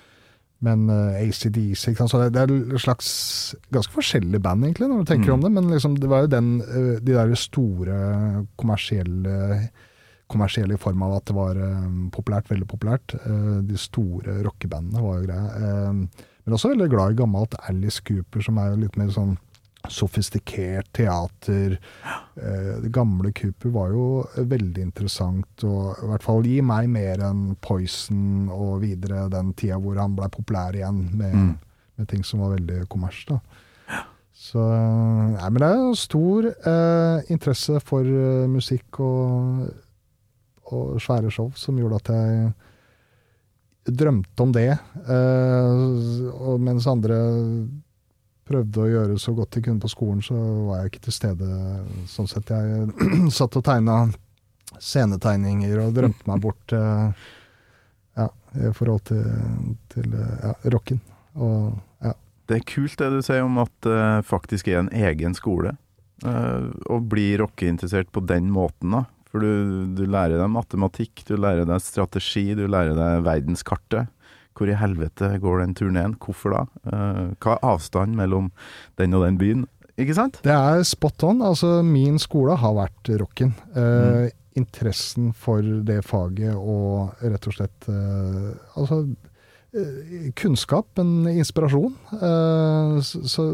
[0.62, 2.12] men uh, ACDC ikke sant?
[2.12, 3.10] Så det, det er et slags
[3.72, 5.36] ganske forskjellige band, egentlig, når du tenker Mm.
[5.38, 5.52] om det.
[5.56, 8.00] Men liksom, det var jo den, uh, de der store
[8.60, 9.70] kommersielle
[10.30, 13.16] kommersielle i form av at det var eh, populært, veldig populært.
[13.26, 15.46] Uh, de store rockebandene var jo greia.
[15.58, 19.40] Uh, men også veldig glad i gammelt Alice Cooper, som er jo litt mer sånn
[19.88, 21.78] sofistikert teater.
[22.36, 27.24] Eh, det gamle Cooper var jo veldig interessant, og i hvert fall gi meg mer
[27.30, 31.58] enn Poison og videre den tida hvor han ble populær igjen med, Mm.
[31.98, 33.26] med ting som var veldig kommers.
[33.30, 33.40] da.
[34.40, 39.68] Så Nei, men det er jo stor eh, interesse for eh, musikk og,
[40.72, 42.54] og svære show som gjorde at jeg
[44.00, 44.70] drømte om det.
[45.10, 47.18] Eh, mens andre
[48.50, 50.36] prøvde å gjøre så godt de kunne på skolen, så
[50.68, 51.50] var jeg ikke til stede.
[52.10, 52.90] Sånn sett jeg
[53.40, 54.00] satt og tegna
[54.80, 57.28] scenetegninger og drømte meg bort eh,
[58.20, 58.28] ja,
[58.60, 59.24] i forhold til,
[59.94, 61.00] til eh, ja, rocken.
[61.40, 61.72] Og
[62.06, 62.14] ja.
[62.50, 65.76] Det er kult det du sier om at det faktisk er en egen skole.
[66.26, 69.06] eh, Å bli rockeinteressert på den måten, da.
[69.30, 74.10] For du, du lærer deg matematikk, du lærer deg strategi, du lærer deg verdenskartet.
[74.60, 76.18] Hvor i helvete går den turneen?
[76.20, 76.64] Hvorfor da?
[76.92, 78.50] Eh, Hva er avstanden mellom
[79.00, 79.62] den og den byen?
[80.00, 80.42] Ikke sant?
[80.44, 81.40] Det er spot on.
[81.44, 83.54] Altså, min skole har vært rocken.
[83.76, 84.30] Mm.
[84.60, 89.02] Interessen for det faget og rett og slett eh, Altså
[89.76, 91.96] eh, kunnskap, en inspirasjon.
[92.20, 93.48] Eh, så, så,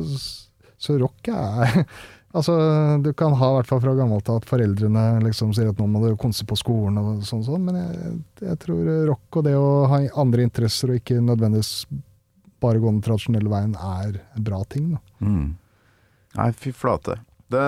[0.78, 1.84] så rock er
[2.36, 2.56] Altså,
[3.00, 5.88] du kan ha, i hvert fall fra gammelt av, at foreldrene liksom sier at nå
[5.88, 9.54] må du konse på skolen og sånn, sånn men jeg, jeg tror rock og det
[9.56, 11.86] å ha andre interesser og ikke nødvendigvis
[12.64, 14.92] bare gå den tradisjonelle veien, er en bra ting.
[14.96, 15.00] da.
[15.24, 15.56] Mm.
[16.36, 17.20] Nei, fy flate.
[17.54, 17.62] Det,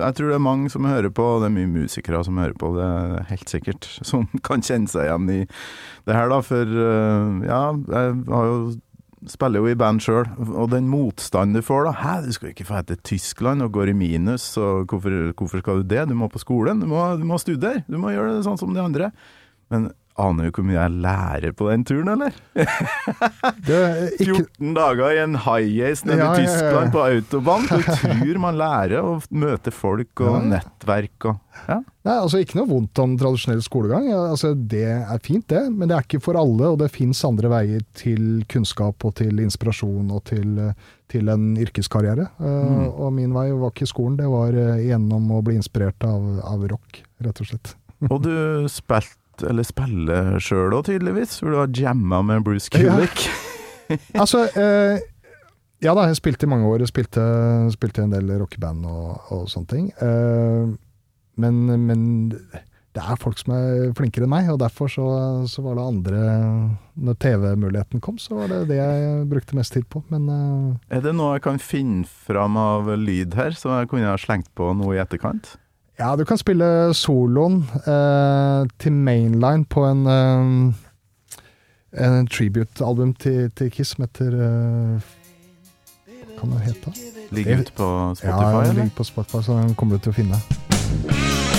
[0.00, 2.72] jeg tror det er mange som hører på, det er mye musikere som hører på,
[2.78, 5.40] det er helt sikkert, som kan kjenne seg igjen i
[6.08, 6.40] det her, da.
[6.44, 8.60] For øh, ja, jeg har jo
[9.32, 12.66] spiller jo i band sjøl, og den motstanden du får da Hæ, du skal ikke
[12.68, 16.08] få til Tyskland og går i minus, og hvorfor, hvorfor skal du det?
[16.10, 18.74] Du må på skolen, du må, du må studere, du må gjøre det sånn som
[18.76, 19.12] de andre.
[19.72, 22.34] Men aner du hvor mye jeg lærer på den turen, eller?
[24.18, 26.48] Ikke, 14 dager i en high-ace nede Ja, i ja, ja.
[26.48, 27.66] Tyskland på autobahn.
[27.68, 30.48] Du tror man lærer å møte folk og Ja, ja.
[30.56, 31.80] nettverk og Ja.
[32.06, 34.06] Nei, altså Ikke noe vondt om tradisjonell skolegang.
[34.14, 35.64] Altså Det er fint, det.
[35.74, 39.42] Men det er ikke for alle, og det fins andre veier til kunnskap og til
[39.42, 40.54] inspirasjon og til,
[41.12, 42.28] til en yrkeskarriere.
[42.38, 46.38] Eh, Og min vei var ikke skolen, det var uh, gjennom å bli inspirert av,
[46.46, 47.74] av rock, rett og slett.
[48.08, 48.32] Og du
[48.70, 53.28] spilte, eller spiller sjøl òg, tydeligvis, Hvor du har jamma med Bruce Kulick.
[54.20, 54.98] Altså eh,
[55.80, 56.82] Ja da, jeg spilte i mange år.
[56.82, 57.22] Jeg spilte,
[57.72, 59.86] spilte en del rockeband og, og sånne ting.
[60.04, 60.74] Eh,
[61.38, 62.02] men, men
[62.98, 65.06] det er folk som er flinkere enn meg, og derfor så,
[65.46, 66.22] så var det andre
[66.98, 70.02] Når TV-muligheten kom, så var det det jeg brukte mest tid på.
[70.12, 74.10] Men eh, Er det noe jeg kan finne fram av lyd her, som jeg kunne
[74.10, 75.54] ha slengt på noe i etterkant?
[75.98, 80.84] Ja, du kan spille soloen eh, til mainline på en eh,
[81.98, 85.08] en tribute-album til, til Kiss som heter eh,
[86.08, 86.92] Hva kan det hete?
[87.30, 87.88] Ligger ute på
[88.22, 91.57] Ja, den ligger på Spotify, så den kommer du til å finne.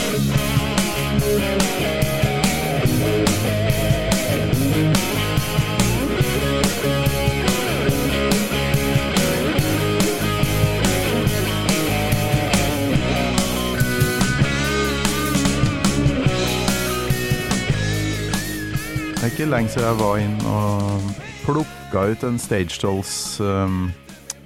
[19.40, 21.10] Ikke lenge siden jeg var inn og
[21.46, 23.86] plukka ut en Stage Dolls um,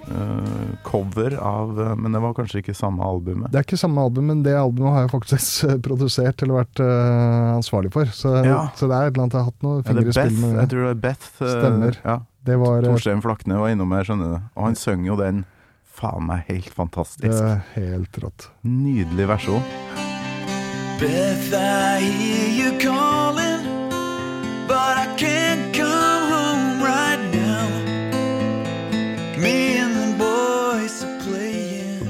[0.06, 3.50] uh, cover av uh, Men det var kanskje ikke samme albumet.
[3.50, 7.56] Det er ikke samme album, men det albumet har jeg faktisk produsert eller vært uh,
[7.56, 8.12] ansvarlig for.
[8.14, 8.68] Så, Ja.
[8.78, 10.60] så det er et eller annet jeg har hatt noen fingre i spill med.
[10.62, 11.28] Jeg tror det er Beth.
[11.42, 12.00] uh, Stemmer.
[12.06, 12.20] Ja.
[12.44, 14.40] Det var eh, Torstein Flakne var innom her, skjønner du.
[14.60, 15.42] Og han synger jo den
[15.94, 17.34] faen meg helt det fantastisk.
[17.40, 18.50] er helt rått.
[18.68, 19.64] Nydelig versjon.
[21.02, 23.13] Beth, I hear you calling,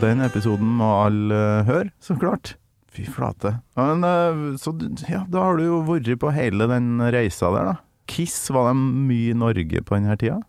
[0.03, 2.57] Den episoden må alle eh, høre, så klart.
[2.93, 3.53] Fy flate.
[3.77, 4.73] Ja, men, eh, så
[5.07, 7.75] ja, da har du jo vært på hele den reisa der, da.
[8.11, 10.41] Kiss, var de mye i Norge på denne tida?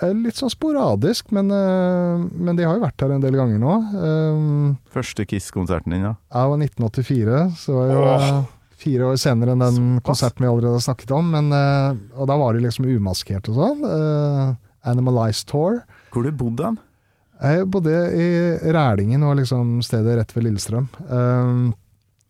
[0.00, 3.74] Eh, Litt sånn sporadisk, men, men de har jo vært her en del ganger nå.
[4.94, 6.14] Første Kiss-konserten din, ja.
[6.30, 8.38] det var 1984, så var jo Åh.
[8.80, 10.06] fire år senere enn den Såpass.
[10.12, 11.34] konserten vi allerede har snakket om.
[11.34, 11.50] Men,
[12.14, 13.82] og da var de liksom umaskert og sånn.
[14.88, 15.82] Animalized Tour.
[16.14, 16.78] Hvor du bodde hen?
[17.40, 18.26] Jeg bodde i
[18.72, 20.88] Rælingen, og liksom stedet rett ved Lillestrøm.
[21.08, 21.70] Eh,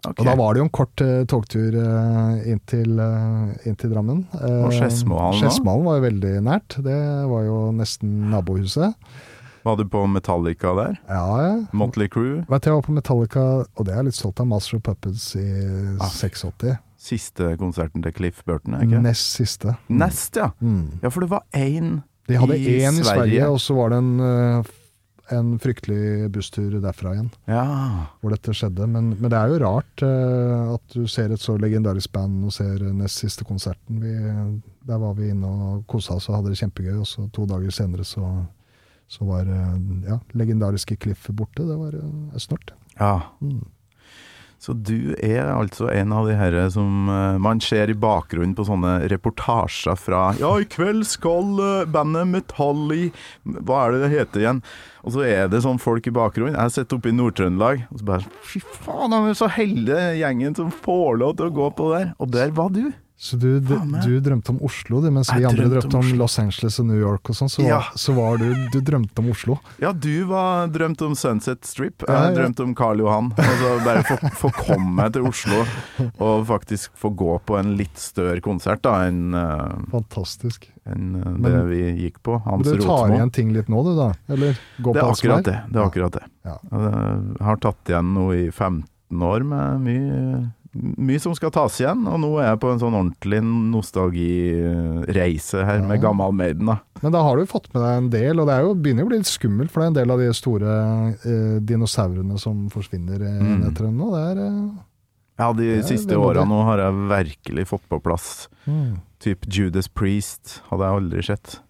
[0.01, 0.23] Okay.
[0.23, 3.90] Og da var det jo en kort uh, togtur uh, inn, til, uh, inn til
[3.92, 4.23] Drammen.
[4.33, 5.51] Og Skedsmohallen da?
[5.51, 6.77] Skedsmohallen var jo veldig nært.
[6.87, 6.94] Det
[7.29, 8.94] var jo nesten nabohuset.
[9.68, 10.96] Var du på Metallica der?
[11.05, 11.53] Ja, ja.
[11.77, 12.38] Motley Crew?
[12.49, 13.44] Vet du, jeg var på Metallica,
[13.77, 15.44] og det er jeg litt stolt av, Master of Puppets i
[16.01, 16.09] Ah.
[16.09, 16.79] 86.
[16.96, 19.03] Siste konserten til Cliff Burton, er ikke?
[19.05, 19.77] Nest siste.
[19.92, 20.49] Nest, ja.
[20.64, 20.94] Mm.
[21.05, 23.49] Ja, for det var én De hadde I én i Sverige, Sverige.
[23.53, 24.16] og så var det en,
[25.33, 27.64] en fryktelig busstur derfra igjen, Ja.
[28.21, 28.87] hvor dette skjedde.
[28.90, 32.53] Men, men det er jo rart uh, at du ser et så legendarisk band og
[32.57, 34.01] ser nest siste konserten.
[34.03, 34.14] Vi,
[34.87, 37.71] der var vi inne og kosa oss og hadde det kjempegøy, og så to dager
[37.75, 38.29] senere så,
[39.11, 41.66] så var uh, ja, legendariske Cliff borte.
[41.66, 42.73] Det var uh, snort.
[42.99, 43.21] ja.
[43.40, 43.61] Mm.
[44.61, 48.66] Så du er altså en av de herre som eh, man ser i bakgrunnen på
[48.69, 53.07] sånne reportasjer fra Ja, i kveld skal eh, bandet Metalli
[53.49, 54.61] Hva er det det heter igjen?
[55.00, 56.58] Og så er det sånn folk i bakgrunnen.
[56.58, 60.56] Jeg sitter oppe i Nord-Trøndelag, og så bare Fy faen, de er så heldige gjengen
[60.58, 62.10] som får lov til å gå på der.
[62.20, 62.84] Og der var du.
[63.20, 66.78] Så du, du, drømte om Oslo, du, mens vi andre drømte om om Los Angeles
[66.80, 67.83] og New York og sånn, så, Ja.
[67.94, 69.59] så var du Du drømte om Oslo.
[69.78, 72.00] Ja, du var drømte om Sunset Strip.
[72.00, 72.35] Jeg Ja, ja.
[72.38, 73.28] drømte om Karl Johan.
[73.37, 75.66] Og så bare få, få komme til Oslo
[76.18, 80.70] og faktisk få gå på en litt større konsert da enn eh, Fantastisk.
[80.88, 82.38] enn, det Men- det vi gikk på.
[82.46, 82.80] Hans Rotmo.
[82.80, 83.16] du tar Rotmo.
[83.18, 84.14] igjen ting litt nå, du da?
[84.33, 85.59] Eller gå Det på er alt som akkurat det.
[85.68, 86.24] det, er akkurat det.
[86.46, 86.56] Ja.
[86.72, 92.04] Jeg har tatt igjen noe i 15 år med mye, mye som skal tas igjen,
[92.06, 96.66] og nå er jeg på en sånn ordentlig nostalgireise her med gammel Gammal Maiden.
[96.70, 96.76] da.
[97.02, 99.06] Men da har du fått med deg en del, og det er jo, begynner jo
[99.09, 100.70] å bli litt skummelt, for det er en del av de store
[101.24, 103.62] eh, dinosaurene som forsvinner eh, Mm.
[103.70, 104.06] etter henne.
[104.14, 104.70] Det eh,
[105.40, 108.98] Ja, de er siste åra nå har jeg virkelig fått på plass mm.
[109.20, 111.61] Typ Judas Priest hadde jeg aldri sett.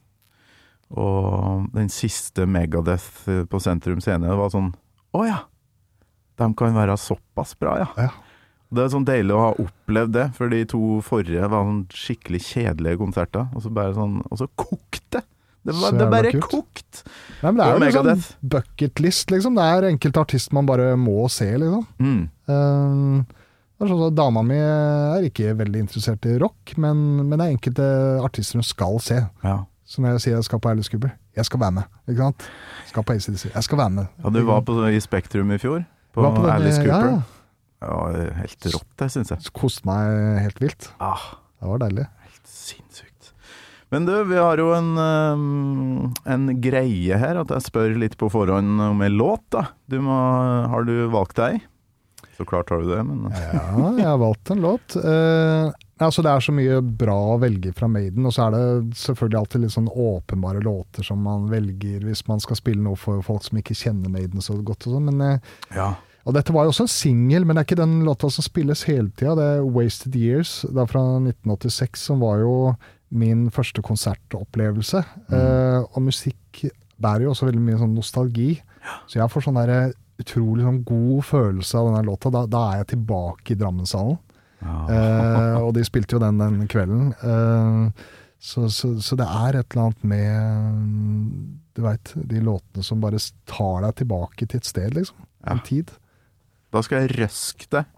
[0.91, 4.73] Og den siste Megadeth eh, på Sentrum Scene det var sånn
[5.15, 5.39] Å ja!
[6.41, 7.87] De kan være såpass bra, ja.
[7.97, 8.09] Ja.
[8.71, 12.41] Det er sånn deilig å ha opplevd det, for de to forrige var sånn skikkelig
[12.47, 13.49] kjedelige konserter.
[13.55, 15.25] Og så bare sånn Og så kokte!
[15.61, 16.47] Det, var, det bare kult.
[16.49, 17.01] kokt!
[17.43, 18.29] Nei, men det er jo liksom Megadeth.
[18.55, 19.59] bucket list, liksom.
[19.59, 21.83] Det er enkelte artister man bare må se, liksom.
[22.01, 22.23] Mm.
[22.49, 23.37] Eh,
[23.81, 27.45] det er sånn at Dama mi er ikke veldig interessert i rock, men, men det
[27.49, 27.89] er enkelte
[28.25, 29.19] artister hun skal se.
[29.45, 29.59] Ja.
[29.91, 31.91] Så når jeg sier jeg skal på Alice Cooper, jeg skal være med.
[32.07, 32.49] Ikke sant?
[32.91, 34.09] Skal på ACDC, jeg skal være med.
[34.23, 35.83] ja, du var på, i Spektrum i fjor,
[36.15, 37.11] på, på Alice Cooper.
[37.19, 37.40] Ja,
[37.81, 38.01] Ja,
[38.37, 39.53] helt rått, det syns jeg.
[39.57, 40.91] koste meg helt vilt.
[41.01, 41.31] Ah.
[41.61, 42.07] Det var deilig.
[42.27, 43.33] Helt Sinnssykt.
[43.91, 48.29] Men du, vi har jo en, um, en greie her, at jeg spør litt på
[48.31, 49.67] forhånd om en låt, da.
[49.91, 50.15] Du må,
[50.71, 51.59] har du valgt deg?
[52.41, 53.65] Så klart har du det, men Ja,
[53.99, 54.95] jeg har valgt en låt.
[54.97, 55.67] Eh,
[56.01, 59.41] altså det er så mye bra å velge fra Maiden, og så er det selvfølgelig
[59.43, 63.45] alltid litt sånn åpenbare låter som man velger hvis man skal spille noe for folk
[63.45, 65.11] som ikke kjenner Maiden så godt og sånn.
[65.11, 65.91] Men eh, ja.
[66.27, 68.83] Og dette var jo også en singel, men det er ikke den låta som spilles
[68.85, 69.35] hele tida.
[69.39, 72.75] Det er 'Wasted Years' da fra 1986, som var jo
[73.11, 75.01] min første konsertopplevelse.
[75.33, 76.67] Eh, og musikk
[77.01, 78.61] bærer jo også veldig mye sånn nostalgi.
[79.09, 82.31] Så jeg får sånn der utrolig sånn god følelse av denne låta.
[82.31, 84.19] Da, da er jeg tilbake i Drammenshallen.
[84.63, 84.87] ja.
[84.93, 87.15] Eh, og de spilte jo den den kvelden.
[87.25, 87.91] Eh,
[88.41, 93.19] så, så, så det er et eller annet med Du veit, de låtene som bare
[93.47, 95.17] tar deg tilbake til et sted, liksom.
[95.47, 95.63] En Ja.
[95.65, 95.91] tid.
[96.71, 97.89] Da skal jeg røske deg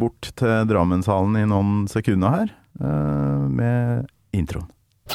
[0.00, 4.70] bort til Drammenshallen i noen sekunder her, eh, med introen.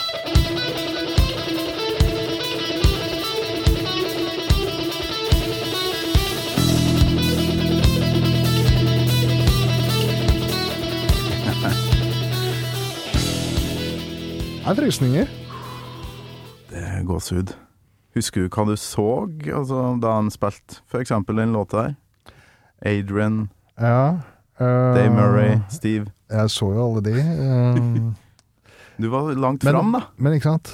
[14.69, 15.29] Det er frysninger.
[16.69, 17.55] Det er gåsehud.
[18.13, 21.15] Husker du hva du så altså, da han spilte f.eks.
[21.25, 21.95] den låta her?
[22.85, 24.19] Adrian, Ja.
[24.59, 26.11] uh, Dave Murray, Steve.
[26.29, 27.13] Jeg så jo alle de.
[27.19, 28.13] Uh,
[28.99, 30.01] Du var langt Men- fram, da.
[30.17, 30.73] Men ikke sant?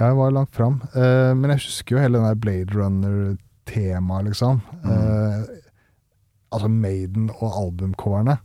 [0.00, 0.76] Jeg var langt fram.
[0.94, 4.60] Uh, men jeg husker jo hele den der Blade Runner-temaet, liksom.
[4.84, 5.42] Eh,
[6.52, 8.38] altså Maiden og albumcoverne.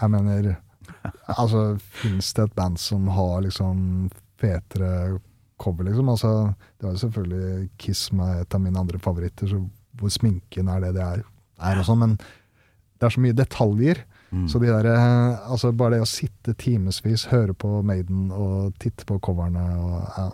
[0.00, 0.54] Jeg mener
[1.38, 4.08] Altså, fins det et band som har liksom
[4.40, 5.18] fetere
[5.60, 6.08] cover, liksom?
[6.14, 6.32] Altså,
[6.78, 9.60] det var jo selvfølgelig Kiss er et av mine andre favoritter, så
[9.98, 11.22] hvor sminken er det det er,
[11.60, 14.04] er og sånn, men det er så mye detaljer.
[14.46, 19.06] Så de der, eh, altså bare det å sitte timevis, høre på Maiden og titte
[19.08, 20.26] på coverne og, ja.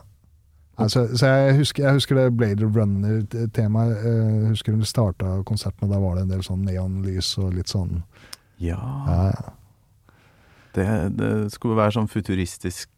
[0.82, 3.92] altså, Så jeg husker, jeg husker det Blader Runner-temaet.
[4.00, 7.54] eh, Jeg husker det starta konserten, og da var det en del sånn neonlys og
[7.54, 8.02] litt sånn
[8.58, 8.80] Ja.
[9.06, 9.52] ja, ja.
[10.74, 12.88] Det, det skulle være sånn futuristisk,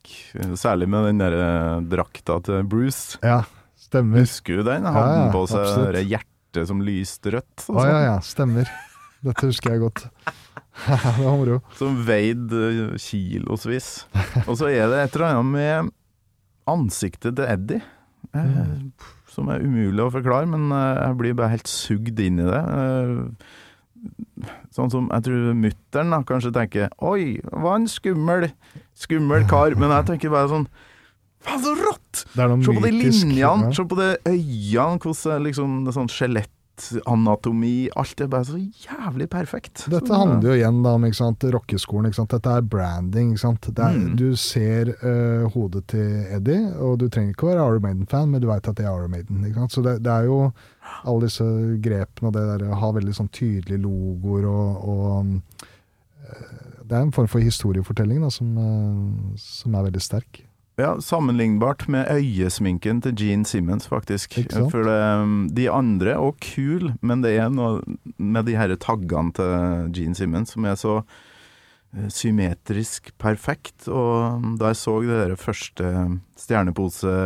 [0.41, 3.19] eh, særlig med den der eh, drakta til Bruce.
[3.23, 3.43] ja
[3.77, 4.25] stemmer.
[4.25, 4.83] Husker du den?
[4.89, 6.01] Ja, Hadde han ja, på seg absolutt.
[6.57, 7.67] Hjertet som lyste rødt?
[7.69, 8.07] Å ja, sånn?
[8.07, 8.73] ja, stemmer.
[9.27, 10.07] Dette husker jeg godt.
[10.87, 11.61] det var moro.
[11.79, 13.91] Som veide eh, kilosvis.
[14.49, 15.93] Og så er det et eller annet med
[16.71, 17.85] ansiktet til Eddie.
[18.37, 18.91] Mm.
[19.33, 22.65] som er umulig å forklare, men eh, jeg blir bare helt sugd inn i det.
[22.81, 23.63] Eh,
[24.75, 28.51] Sånn som jeg tror mutter'n kanskje tenker Oi, var en skummel,
[28.95, 29.75] skummel kar.
[29.81, 30.69] Men jeg tenker bare sånn
[31.47, 32.25] Faen, så rått!
[32.35, 35.97] Det er noe Se på de linjene, se på de øynene, hvordan liksom, det er
[36.01, 39.85] sånn skjelettanatomi Alt er bare så jævlig perfekt.
[39.89, 42.11] Dette handler jo igjen da om ikke sant, rockeskolen.
[42.11, 42.35] Ikke sant?
[42.35, 43.31] Dette er branding.
[43.33, 43.69] Ikke sant?
[43.73, 44.17] Er, Mm.
[44.19, 48.43] Du ser uh, hodet til Eddie, og du trenger ikke å være Iron Maiden-fan, men
[48.43, 49.45] du veit at det er Iron Maiden.
[49.47, 49.73] Ikke sant?
[49.73, 50.41] Så det, det er jo
[51.07, 51.47] alle disse
[51.83, 55.33] grepene og det der å ha veldig sånn tydelige logoer og, og
[56.27, 60.43] uh, Det er en form for historiefortelling da, som, uh, som er veldig sterk.
[60.77, 64.35] Ja, Sammenlignbart med øyesminken til Gene Simmons, faktisk.
[64.69, 67.81] For det, de andre er kul, men det er noe
[68.21, 73.89] med de her taggene til Gene Simmons som er så eh, symmetrisk perfekt.
[73.89, 75.95] Og da jeg så det der første
[76.37, 77.17] stjernepose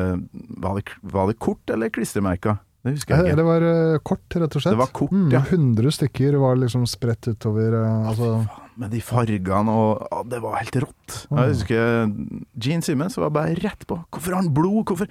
[0.63, 2.63] Var det, var det kort eller klistremerker?
[2.83, 3.37] Det husker jeg Eh, ikke.
[3.37, 4.73] Det var eh, kort, rett og slett.
[4.73, 5.41] Det var kort, mm, ja.
[5.45, 7.75] 100 stykker var liksom spredt utover.
[7.77, 8.49] eh, altså,
[8.81, 11.17] Med de fargene og å, Det var helt rått.
[11.29, 11.37] Mm.
[11.37, 12.15] Jeg husker
[12.57, 13.99] Gene Simmons var bare rett på.
[14.11, 14.85] Hvorfor har han blod?
[14.89, 15.09] Hvorfor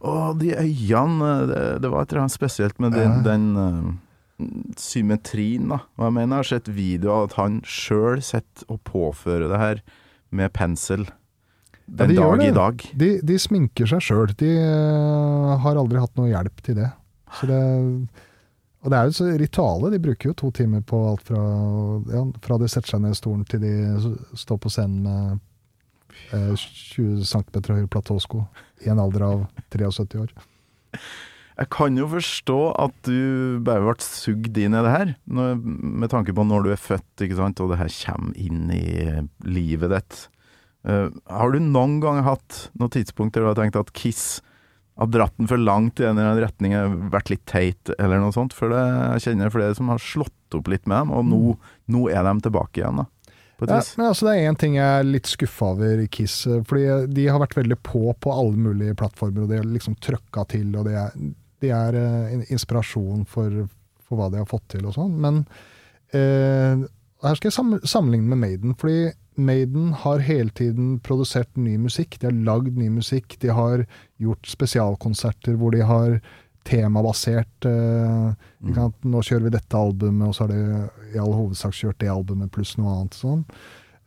[0.00, 3.22] Og de øynene Det, det var et eller annet spesielt med den, Ja.
[3.22, 3.92] den uh,
[4.80, 5.80] symmetrien, da.
[5.98, 9.58] Og jeg mener jeg har sett videoer av at han sjøl sitter og påfører det
[9.60, 9.82] her
[10.32, 11.04] med pensel.
[11.90, 12.84] Ja, Den de dag i dag.
[12.96, 14.32] De, de sminker seg sjøl.
[14.38, 16.88] De uh, har aldri hatt noe hjelp til det.
[17.46, 17.60] Det.
[18.80, 19.94] Og det er jo så ritualet.
[19.94, 21.40] De bruker jo to timer på alt fra,
[22.14, 23.72] ja, fra de setter seg ned i stolen til de
[24.40, 25.40] står på scenen med
[26.36, 28.46] eh, 20 cm høye platåsko
[28.86, 30.32] i en alder av 73 år.
[31.60, 36.32] Jeg kan jo forstå at du bare ble sugd inn i det her, med tanke
[36.32, 38.84] på når du er født, ikke sant, og det her kommer inn i
[39.44, 40.22] livet ditt.
[40.88, 44.38] Uh, har du noen gang hatt noe tidspunkt der du har tenkt at Kiss
[45.00, 46.74] har dratt den for langt i en eller annen retning,
[47.12, 48.52] vært litt teit, eller noe sånt?
[48.56, 48.82] For det,
[49.16, 51.54] jeg kjenner flere som har slått opp litt med dem, og nå,
[51.94, 53.08] nå er de tilbake igjen, da.
[53.60, 56.46] Ja, men altså Det er én ting jeg er litt skuffa over i Kiss.
[56.68, 60.46] Fordi de har vært veldig på på alle mulige plattformer, og de har liksom trøkka
[60.54, 60.70] til.
[60.80, 61.18] Og de er,
[61.60, 63.66] de er uh, inspirasjon for,
[64.06, 65.12] for hva de har fått til og sånn.
[65.20, 65.42] Men
[66.16, 66.86] eh,
[67.22, 68.74] her skal jeg sammenligne med Maiden.
[68.80, 72.18] Fordi Maiden har hele tiden produsert ny musikk.
[72.20, 73.36] De har lagd ny musikk.
[73.40, 73.86] De har
[74.20, 76.20] gjort spesialkonserter hvor de har
[76.68, 78.74] temabasert eh, mm.
[79.08, 82.52] Nå kjører vi dette albumet, og så har de i all hovedsak kjørt det albumet
[82.52, 83.16] pluss noe annet.
[83.16, 83.44] sånn.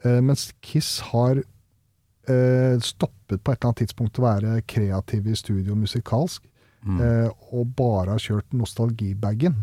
[0.05, 1.41] Eh, mens Kiss har
[2.29, 6.45] eh, stoppet på et eller annet tidspunkt å være kreative i studio musikalsk,
[6.83, 6.97] Mm.
[6.99, 9.61] eh, og bare har kjørt nostalgibagen.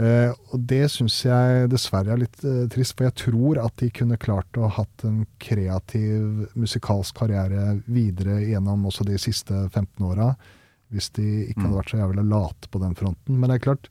[0.00, 3.90] Eh, og det syns jeg dessverre er litt uh, trist, for jeg tror at de
[3.92, 10.06] kunne klart å ha hatt en kreativ musikalsk karriere videre gjennom også de siste 15
[10.08, 10.30] åra,
[10.90, 13.36] hvis de ikke hadde vært så jævlig late på den fronten.
[13.36, 13.90] Men det er klart,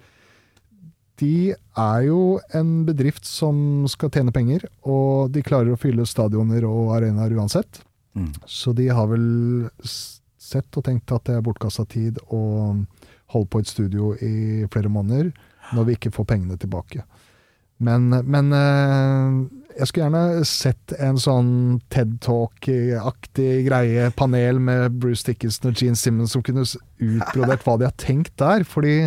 [1.21, 6.65] de er jo en bedrift som skal tjene penger, og de klarer å fylle stadioner
[6.67, 7.83] og arenaer uansett.
[8.17, 8.31] Mm.
[8.49, 12.41] Så de har vel sett og tenkt at det er bortkasta tid å
[13.29, 15.29] holde på et studio i flere måneder
[15.75, 17.05] når vi ikke får pengene tilbake.
[17.79, 19.35] Men, men eh,
[19.79, 21.51] jeg skulle gjerne sett en sånn
[21.93, 27.87] TED Talk-aktig greie, panel med Bruce Dickinson og Gene Simmons som kunne utbrodert hva de
[27.87, 28.65] har tenkt der.
[28.67, 28.97] Fordi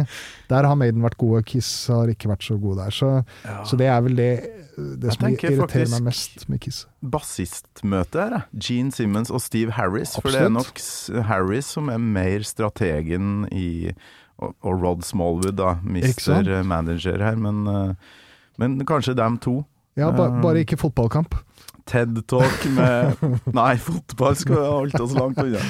[0.48, 2.96] der har Maiden vært gode, Kiss har ikke vært så gode der.
[2.96, 3.12] Så,
[3.68, 4.30] så det er vel det,
[5.02, 6.86] det som irriterer meg mest med Kiss.
[7.04, 8.48] Bassistmøte her.
[8.56, 10.16] Gene Simmons og Steve Harris.
[10.16, 10.80] For det er nok
[11.28, 13.92] Harris som er mer strategen i
[14.42, 15.76] Og, og Rod Smallwood, da.
[15.86, 17.94] Mister manager her, men, eh,
[18.58, 19.60] men kanskje dem to.
[19.96, 21.34] Ja, ba, Um, bare ikke fotballkamp.
[21.86, 23.18] TED Talk med
[23.52, 25.60] Nei, fotball skal vi holde oss langt unna.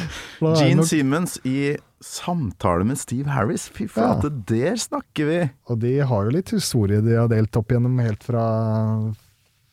[0.61, 1.73] Gene Simmons i
[2.05, 3.65] samtale med Steve Harris.
[3.73, 3.93] Fy Ja.
[3.97, 5.39] flate, der snakker vi!
[5.73, 8.45] Og de har jo litt historie de har delt opp gjennom helt fra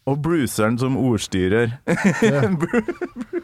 [0.10, 1.76] Og Bruceren som ordstyrer.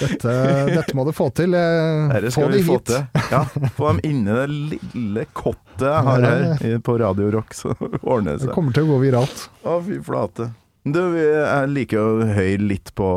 [0.00, 0.32] Dette,
[0.74, 1.54] dette må du få til.
[1.56, 2.90] eh, Dette Få skal de vi få hit.
[2.92, 3.24] til.
[3.32, 3.42] Ja,
[3.78, 7.72] få dem inni det lille kottet jeg har her på Radio Rock, så
[8.02, 9.48] ordner det Det kommer til å gå viralt.
[9.64, 10.50] Å, fy flate.
[10.86, 13.08] Du, jeg liker å høre litt på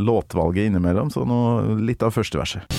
[0.00, 1.40] låtvalget innimellom, så nå
[1.84, 2.78] litt av første verset.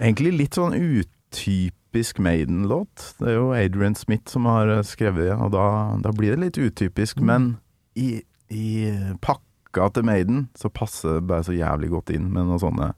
[0.00, 3.14] Egentlig litt sånn utypisk Maiden-låt.
[3.20, 5.66] Det er jo Adrian Smith som har eh, skrevet det, og da,
[6.04, 7.20] da blir det litt utypisk.
[7.24, 7.52] Men
[7.98, 8.20] i,
[8.50, 8.66] i
[9.22, 12.92] pakka til Maiden så passer det bare så jævlig godt inn med noen sånne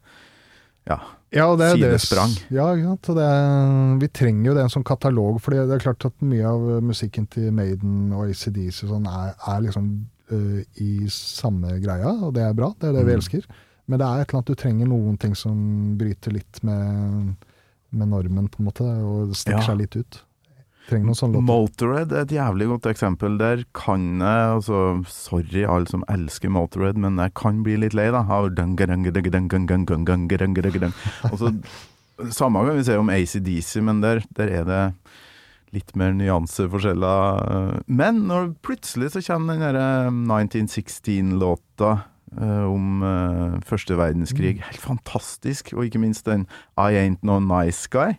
[0.88, 0.96] ja,
[1.32, 2.32] Ja, det er det- Sidesprang.
[2.50, 3.08] Ja, sant.
[3.12, 6.42] Og det er, vi trenger jo det som katalog, for det er klart at mye
[6.48, 9.86] av musikken til Maiden og ACDC sånn er, er liksom
[10.32, 12.72] uh, i samme greia, og det er bra.
[12.80, 13.46] Det er det vi Mm.
[13.90, 15.56] Men det er et eller annet du trenger noen ting som
[15.98, 17.32] bryter litt med,
[17.90, 19.66] med normen, på en måte, og stikker ja.
[19.70, 20.20] seg litt ut.
[20.88, 21.46] Trenger noen sånne låter.
[21.48, 23.36] Motorhead er et jævlig godt eksempel.
[23.38, 24.80] Der kan jeg altså,
[25.10, 28.50] Sorry alle som elsker Motorhead, men jeg kan bli litt lei da, av
[31.32, 31.52] Også,
[32.30, 34.82] Samme gang vi ser om ACDC, men der, der er det
[35.72, 37.80] litt mer nyanseforskjeller.
[37.88, 41.94] Men når plutselig så kommer den derre eh, 1916-låta
[42.40, 44.56] om eh, første verdenskrig.
[44.58, 44.62] Mm.
[44.70, 45.72] Helt fantastisk.
[45.76, 46.46] Og ikke minst den
[46.78, 48.14] I Ain't No Nice Guy.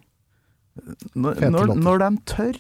[1.15, 2.57] Når, når, når de tør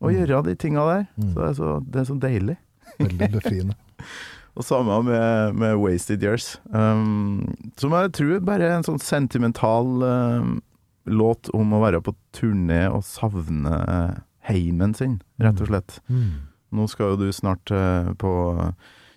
[0.00, 0.14] å Mm.
[0.16, 1.32] gjøre de tinga der, Mm.
[1.34, 2.56] så er det så, det er så deilig.
[2.98, 3.74] Veldig befriende.
[4.56, 6.58] Og samme med, med Wasted Years.
[6.72, 10.62] Um, som jeg tror bare er en sånn sentimental um,
[11.06, 14.14] låt om å være på turné og savne uh,
[14.48, 15.98] heimen sin, rett og slett.
[16.08, 16.30] Mm.
[16.72, 18.32] Nå skal jo du snart uh, på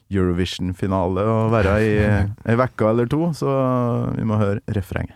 [0.09, 3.49] Eurovision-finale å være i eh, ei uke eller to, så
[4.15, 5.15] vi må høre refrenget.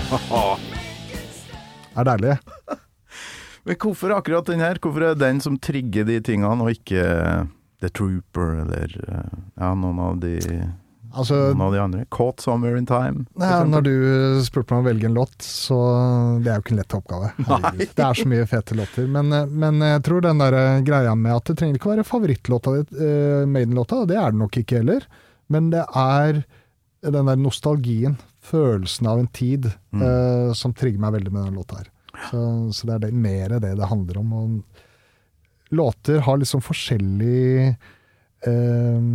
[1.90, 2.38] Det er deilig.
[3.70, 4.80] Men hvorfor akkurat den her?
[4.82, 7.04] Hvorfor er det den som trigger de tingene, og ikke
[7.80, 10.36] The Trooper eller uh, ja, noen av de
[11.10, 12.04] Altså, Noen av de andre.
[12.14, 13.24] Caught Somewhere in Time.
[13.34, 13.94] Nei, Ja, når du
[14.46, 15.78] spurte meg om å velge en låt, så
[16.38, 17.30] det er jo ikke en lett oppgave.
[17.98, 19.08] Det er så mye fete låter.
[19.10, 22.06] Men, eh, men jeg tror den der eh, greia med at det trenger ikke være
[22.06, 25.08] favorittlåta di, uh, Maiden-låta, det er det nok ikke heller.
[25.50, 26.44] Men det er
[27.10, 28.14] den der nostalgien,
[28.46, 30.02] følelsen av en tid, Mm.
[30.06, 31.90] eh, som trigger meg veldig med den låta her.
[32.28, 32.42] Så,
[32.76, 34.34] så det er det, mer det det handler om.
[34.36, 39.08] Og låter har liksom forskjellig eh,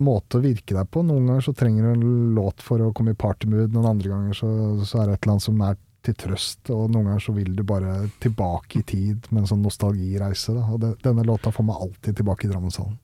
[0.00, 1.04] måte å virke deg på.
[1.06, 4.40] Noen ganger så trenger du en låt for å komme i partymood, noen andre ganger
[4.40, 4.50] så,
[4.86, 7.52] så er det et eller annet som er til trøst, og noen ganger så vil
[7.56, 7.94] du bare
[8.24, 10.54] tilbake i tid med en sånn nostalgireise.
[10.56, 10.64] Da.
[10.72, 12.96] Og det, denne låta får meg alltid tilbake i Drammenshallen.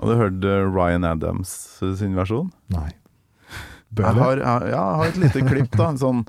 [0.00, 1.50] Har du hørt eh, Ryan Adams
[2.00, 2.48] sin versjon?
[2.72, 2.88] Nei.
[3.90, 5.90] Bør Jeg har, ja, jeg har et lite klipp, da.
[5.90, 6.24] en Sånn,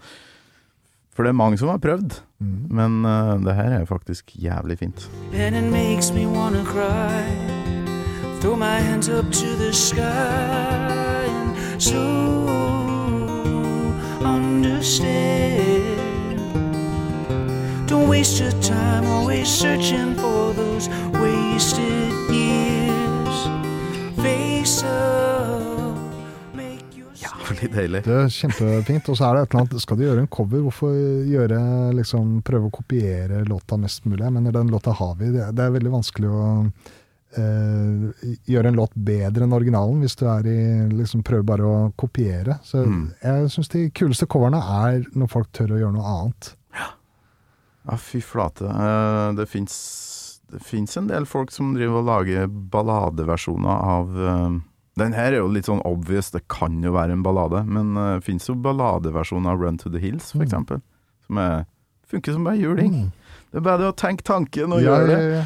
[1.15, 2.47] for det er mange som har prøvd, Mm.
[2.69, 5.09] men uh, det her er faktisk jævlig fint.
[5.33, 7.21] and it makes me wanna cry.
[8.41, 12.01] Throw my hands up to the sky and so
[14.23, 15.99] understand.
[17.87, 20.89] Don't waste your time always searching for those
[21.21, 23.47] wasted years.
[24.17, 25.70] Face up,
[27.51, 28.01] your litt deilig.
[28.05, 29.09] Det er kjempefint.
[29.11, 30.95] Og så er det et eller annet Skal du gjøre en cover, hvorfor
[31.29, 31.59] gjøre
[31.97, 34.23] liksom, prøve å kopiere låta mest mulig?
[34.25, 35.31] Jeg mener, den låta har vi.
[35.35, 36.47] Det er, veldig vanskelig å
[37.37, 40.57] eh, gjøre en låt bedre enn originalen, hvis du er i
[40.91, 42.59] liksom prøver bare å kopiere.
[42.63, 43.13] Så Mm.
[43.23, 46.55] jeg syns de kuleste coverne er når folk tør å gjøre noe annet.
[47.81, 48.65] Ja, fy flate.
[48.69, 50.07] Eh, Det fins
[50.51, 54.59] det finnes en del folk som driver og lager balladeversjoner av eh,
[54.99, 58.07] Den her er jo litt sånn obvious, det kan jo være en ballade, men det
[58.19, 60.81] det fins jo balladeversjoner av Run to the Hills, for Mm.
[61.27, 61.65] Som er,
[62.11, 63.11] funker som bare juling.
[63.51, 65.19] Det er bare det å tenke tanken og Ja, gjøre det.
[65.19, 65.45] ja, ja.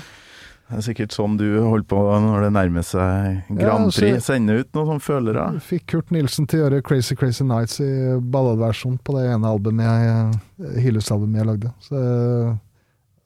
[0.67, 4.25] Det er sikkert sånn du holder på når det nærmer seg Grand altså- Prix.
[4.25, 5.61] Sende ut noen sånne følere.
[5.61, 9.85] Fikk Kurt Nilsen til å gjøre Crazy Crazy Nights i balladeversjon på det ene albumet
[9.85, 11.73] jeg, hyllesalbumet jeg lagde.
[11.85, 12.57] Så eh,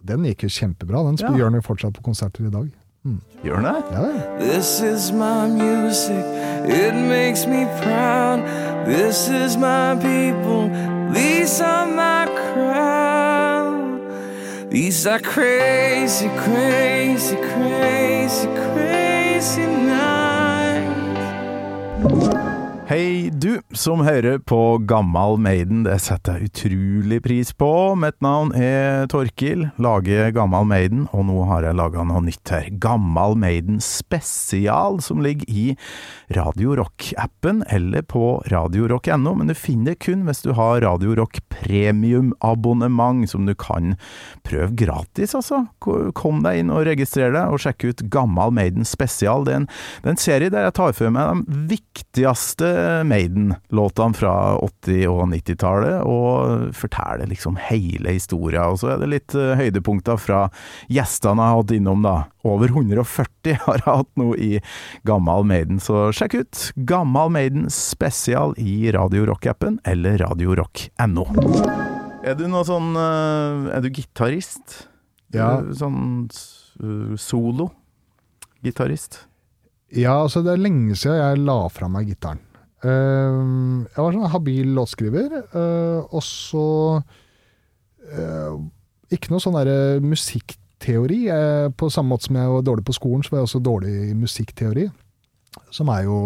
[0.04, 1.16] den gikk jo kjempebra.
[1.16, 1.32] Den Ja.
[1.32, 2.70] gjør jo fortsatt på konserter i dag.
[3.44, 3.84] Gjør den det?
[3.92, 4.40] Ja, ja.
[4.40, 6.26] This is my music,
[6.66, 8.40] it makes me proud.
[8.86, 10.70] This is my people,
[11.14, 14.00] these are my crowd.
[14.72, 20.20] These are crazy, crazy, crazy, crazy nights.
[22.90, 27.68] Hei, du som hører på Gammal Maiden, det setter jeg utrolig pris på.
[28.02, 32.72] Mitt navn er Torkil, lager Gammal Maiden, og nå har jeg laga noe nytt her.
[32.82, 35.66] Gammal Maiden spesial, som ligger i
[36.34, 41.44] Radio Rock-appen eller på radiorock.no, men du finner det kun hvis du har Radio Rock
[41.60, 44.00] premium-abonnement, som du kan
[44.50, 45.62] prøve gratis, altså.
[46.18, 49.46] Kom deg inn og registrer deg, og sjekk ut Gammal Maiden spesial.
[49.46, 49.72] Det er en,
[50.02, 55.24] det er en serie der jeg tar for meg de viktigste Maiden-låtene fra 80- og
[55.34, 58.68] 90-tallet, og forteller liksom hele historia.
[58.70, 60.46] Og så er det litt eh, høydepunkter fra
[60.92, 62.16] gjestene jeg har hatt innom, da.
[62.48, 64.52] Over 140 har jeg hatt nå i
[65.08, 71.28] Gammal Maiden, så sjekk ut Gammal Maiden spesial i Radio Rock-appen eller radiorock.no.
[72.20, 74.90] Er du noe sånn eh, Er du gitarist?
[75.34, 75.60] Ja.
[75.78, 76.28] Sånn
[76.82, 79.26] uh, solo-gitarist?
[79.94, 82.40] Ja, altså det er lenge siden jeg la fra meg gitaren.
[82.88, 86.68] Ehm, jeg var sånn habil låtskriver, uh, og så
[87.00, 88.54] uh,
[89.12, 91.24] Ikke noe sånn derre musikkteori.
[91.34, 93.94] Eh, på samme måte som jeg var dårlig på skolen, så var jeg også dårlig
[94.12, 94.84] i musikkteori.
[95.74, 96.20] Som er jo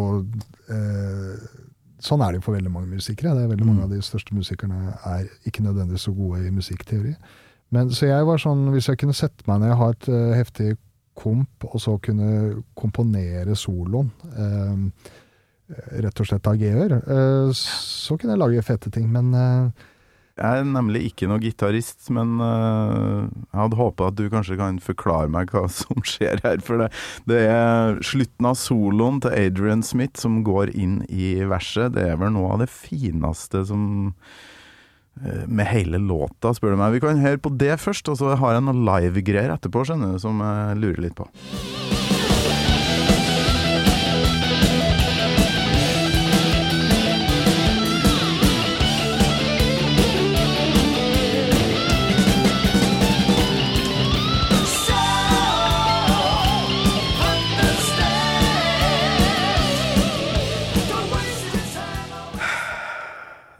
[2.03, 3.31] Sånn er det jo for veldig mange musikere.
[3.37, 7.13] Det er veldig Mange av de største musikerne er ikke nødvendigvis så gode i musikkteori.
[7.71, 10.09] Men, så jeg var sånn, hvis jeg kunne sette meg ned og ha et
[10.41, 10.73] heftig
[11.15, 15.13] komp, og så kunne komponere soloen, eh,
[15.71, 19.09] rett og slett av G-er, eh, så kunne jeg lage fete ting.
[19.11, 19.89] Men eh,
[20.39, 24.79] Jeg er nemlig ikke noe gitarist, men øh, jeg hadde håpa at du kanskje kan
[24.81, 26.63] forklare meg hva som skjer her.
[26.65, 26.89] For det,
[27.29, 31.93] det er slutten av soloen til Adrian Smith som går inn i verset.
[31.97, 34.11] Det er vel noe av det fineste som
[35.45, 36.95] med hele låta, spør du meg.
[36.95, 40.23] Vi kan høre på det først, og så har jeg noe live-greier etterpå, skjønner du,
[40.25, 41.29] som jeg lurer litt på.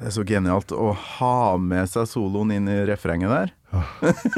[0.03, 3.53] Det er så genialt å ha med seg soloen inn i refrenget der.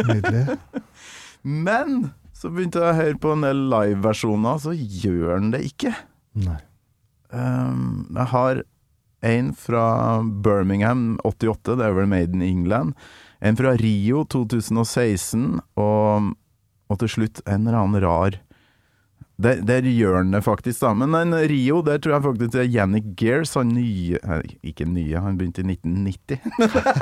[0.05, 0.59] nydelig.
[1.65, 5.95] Men så begynte jeg å høre på en del liveversjoner, så gjør den det ikke.
[6.37, 6.59] Nei.
[7.33, 8.61] Um, jeg har
[9.25, 9.87] en fra
[10.45, 12.93] Birmingham 88, det er vel Made in England.
[13.41, 16.29] En fra Rio 2016, og,
[16.93, 18.37] og til slutt en eller annen rar
[19.35, 20.93] der, der gjør han det faktisk, da.
[20.95, 24.19] Men den Rio, der tror jeg faktisk det er Yannick Gears, han nye
[24.63, 26.39] Ikke nye, han begynte i 1990.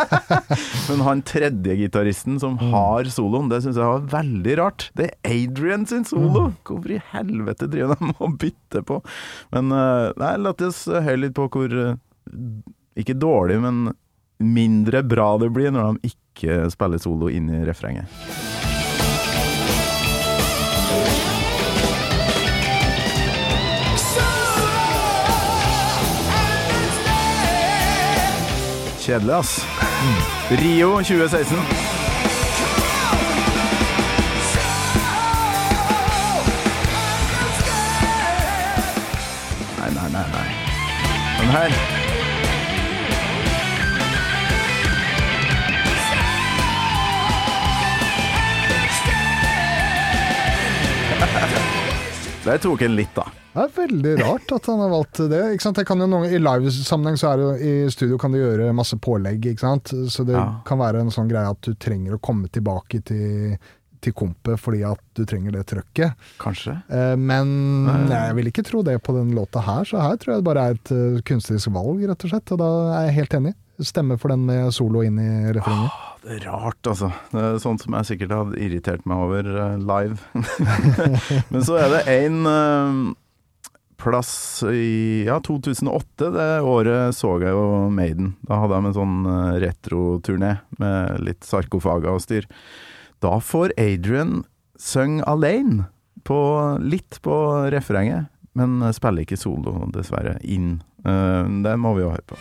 [0.90, 4.88] Men han tredje gitaristen som har soloen, det syns jeg var veldig rart.
[4.98, 6.48] Det er Adrian sin solo!
[6.66, 9.00] Hvorfor i helvete driver de og bytter på?
[9.54, 11.94] Men eh, nei, la oss høre litt på hvor eh,
[13.00, 13.86] Ikke dårlig, men
[14.44, 18.53] mindre bra det blir når de ikke spiller solo inn i refrenget.
[29.04, 29.66] Kjedelig, ass.
[30.50, 31.58] Rio 2016.
[39.80, 40.48] Nei, nei, nei.
[41.40, 41.93] Den her.
[52.44, 53.24] Der tok en litt, da.
[53.54, 55.40] Det er veldig rart at han har valgt det.
[55.62, 59.46] Jo noen, I livesammenheng så er det i studio kan du gjøre masse pålegg.
[59.62, 60.60] Så det Ja.
[60.66, 63.58] kan være en sånn greie at du trenger å komme tilbake til,
[64.02, 66.16] til kompet fordi at du trenger det trøkket.
[66.40, 66.84] Kanskje.
[66.90, 68.28] Eh, men Nei.
[68.28, 70.66] jeg vil ikke tro det på den låta her, så her tror jeg det bare
[70.68, 72.52] er et uh, kunstnerisk valg, rett og slett.
[72.52, 73.54] Og da er jeg helt enig.
[73.80, 75.92] Stemme for den med solo inn i refrenget.
[76.24, 77.10] Rart, altså.
[77.34, 80.20] Det er sånt som jeg sikkert hadde irritert meg over eh, live.
[81.52, 82.40] Men så er det én
[84.04, 86.30] plass i ja, 2008.
[86.36, 88.34] Det året så jeg jo Maiden.
[88.48, 92.48] Da hadde de en sånn uh, retroturné med litt sarkofager og styr.
[93.24, 94.42] Da får Adrian
[94.80, 95.88] synge alene,
[96.24, 96.40] på,
[96.84, 97.36] litt på
[97.72, 100.78] refrenget, men eh, spiller ikke solo, dessverre, inn.
[101.04, 102.40] Eh, det må vi jo høre på.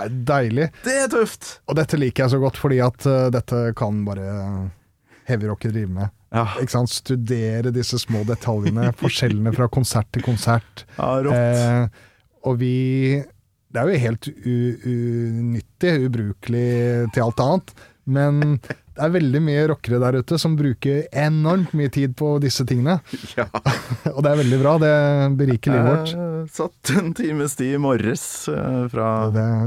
[0.00, 0.70] Ja, deilig.
[0.84, 1.58] Det er tøft!
[1.68, 4.30] Og dette liker jeg så godt, fordi at uh, dette kan bare
[5.30, 6.10] heavyrocker drive med.
[6.34, 6.92] Ja, Ikke sant?
[6.94, 10.84] Studere disse små detaljene, forskjellene fra konsert til konsert.
[10.96, 11.36] ja rått.
[11.36, 12.06] Eh,
[12.46, 12.74] og vi
[13.70, 17.74] Det er jo helt unyttig, ubrukelig til alt annet,
[18.10, 18.40] men
[19.00, 22.98] det er veldig mye rockere der ute som bruker enormt mye tid på disse tingene.
[23.38, 23.46] Ja.
[24.14, 24.90] Og det er veldig bra, det
[25.38, 26.10] beriker livet vårt.
[26.12, 29.06] Jeg satt en times tid i morges, eh, fra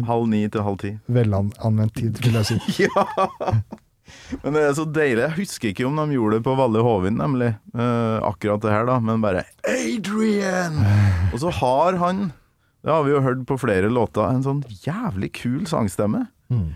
[0.05, 0.91] halv ni til halv ti.
[1.07, 2.59] velanvendt tid, vil jeg si.
[2.83, 3.07] Ja!
[4.43, 5.23] Men det er så deilig.
[5.23, 7.53] Jeg husker ikke om de gjorde det på Valle Hovin, nemlig.
[7.73, 8.99] Eh, akkurat det her, da.
[9.01, 10.77] Men bare Adrian!
[11.31, 12.27] Og så har han,
[12.85, 16.27] det har vi jo hørt på flere låter, en sånn jævlig kul sangstemme.
[16.53, 16.73] Mm.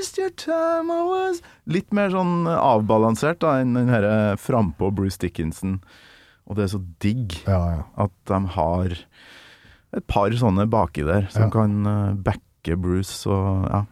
[0.00, 5.18] Waste your time, I was Litt mer sånn avbalansert da enn den herre frampå Bruce
[5.20, 5.74] Dickinson.
[6.48, 7.82] Og det er så digg Ja, ja.
[8.06, 8.94] at de har
[9.92, 11.50] et par sånne baki der som Ja.
[11.52, 13.82] kan eh, backe Bruce og ja.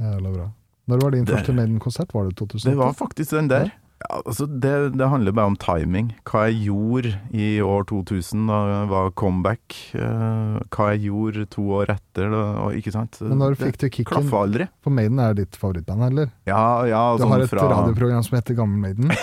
[0.00, 0.46] Jævla bra.
[0.88, 2.14] Når var din Det- første Maiden-konsert?
[2.14, 2.70] Var det 2008?
[2.70, 3.72] Det var faktisk den der.
[3.98, 6.12] Ja, altså det, det handler bare om timing.
[6.28, 9.74] Hva jeg gjorde i år 2000 da var comeback.
[9.98, 12.30] eh, hva jeg gjorde to år etter.
[12.30, 13.18] Da, ikke sant?
[13.26, 14.30] Men når du fikk du kicken?
[14.38, 14.68] aldri.
[14.86, 16.30] For Maiden er ditt favorittband, eller?
[16.46, 19.10] Ja, ja, Du sånn har et fra radioprogram som heter Gammel Maiden.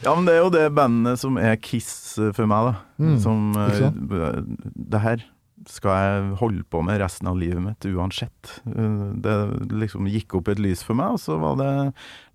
[0.00, 1.90] Ja, men det er jo det bandet som er Kiss
[2.32, 3.04] for meg, da.
[3.04, 4.38] Mm, som eh,
[4.88, 5.26] Det her
[5.70, 8.52] skal jeg holde på med resten av livet mitt uansett.
[8.66, 9.36] Eh, Det
[9.70, 11.70] liksom gikk opp et lys for meg, og så var det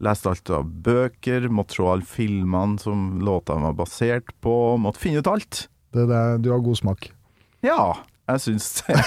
[0.05, 5.21] Lest alt av bøker, måtte se alle filmene som låtene var basert på, måtte finne
[5.23, 5.67] ut alt.
[5.95, 7.09] Det der, du har god smak.
[7.63, 8.97] Ja, jeg syns det.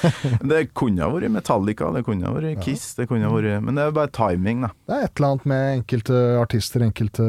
[0.50, 3.78] det kunne ha vært Metallica, det kunne ha vært Kiss, det kunne ha vært Men
[3.78, 4.70] det er bare timing, da.
[4.86, 7.24] Det er et eller annet med enkelte artister, enkelte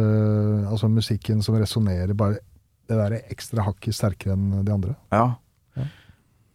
[0.68, 2.41] Altså musikken som resonnerer bare
[2.88, 4.93] det der ekstra hakket sterkere enn de andre.
[5.12, 5.26] Ja.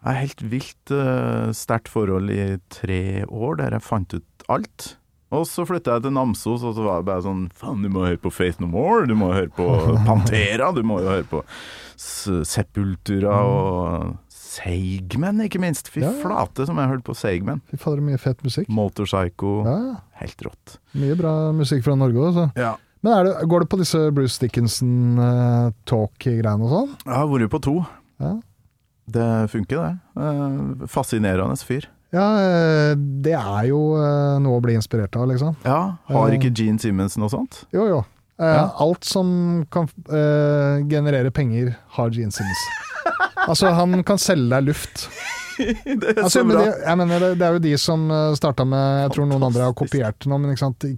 [0.02, 4.96] Jeg har helt vilt uh, sterkt forhold i tre år, der jeg fant ut alt.
[5.32, 8.02] Og så flytta jeg til Namsos, og så var det bare sånn Faen, du må
[8.04, 9.64] høre på Faith No More, du må høre på
[10.08, 11.40] Pantera, du må jo høre på
[11.96, 14.18] Sepultura og
[14.52, 15.88] Seigmen, ikke minst.
[15.88, 17.62] Fy Ja, flate som jeg hørte på Seigmen.
[17.70, 18.66] Fy fader, mye fett musikk.
[18.68, 19.52] Motorpsycho.
[19.64, 19.76] Ja,
[20.20, 20.74] Helt rått.
[20.98, 22.44] mye bra musikk fra Norge òg, så.
[22.60, 22.74] Ja.
[23.02, 26.90] Men det, går det på disse Bruce Dickinson-talk-greiene og sånn?
[27.06, 27.74] Jeg har vært på to.
[28.22, 28.34] Ja.
[29.12, 30.22] Det funker, det.
[30.22, 31.88] Eh, fascinerende fyr.
[32.12, 35.56] ja, eh, det er jo eh, noe å bli inspirert av, liksom.
[35.66, 37.64] Ja, Har ikke Gene Simmons noe sånt?
[37.74, 38.02] Jo, jo.
[38.42, 38.72] Ja.
[38.80, 39.28] Alt som
[39.70, 39.86] kan
[40.90, 42.64] generere penger, har Gene Simmons.
[43.50, 45.04] altså, han kan selge deg luft.
[45.60, 46.64] det er Altså, så bra.
[46.64, 50.16] det, mener, det, er jo de som starta med Jeg tror noen andre har kopiert
[50.24, 50.88] det nå, men ikke sant.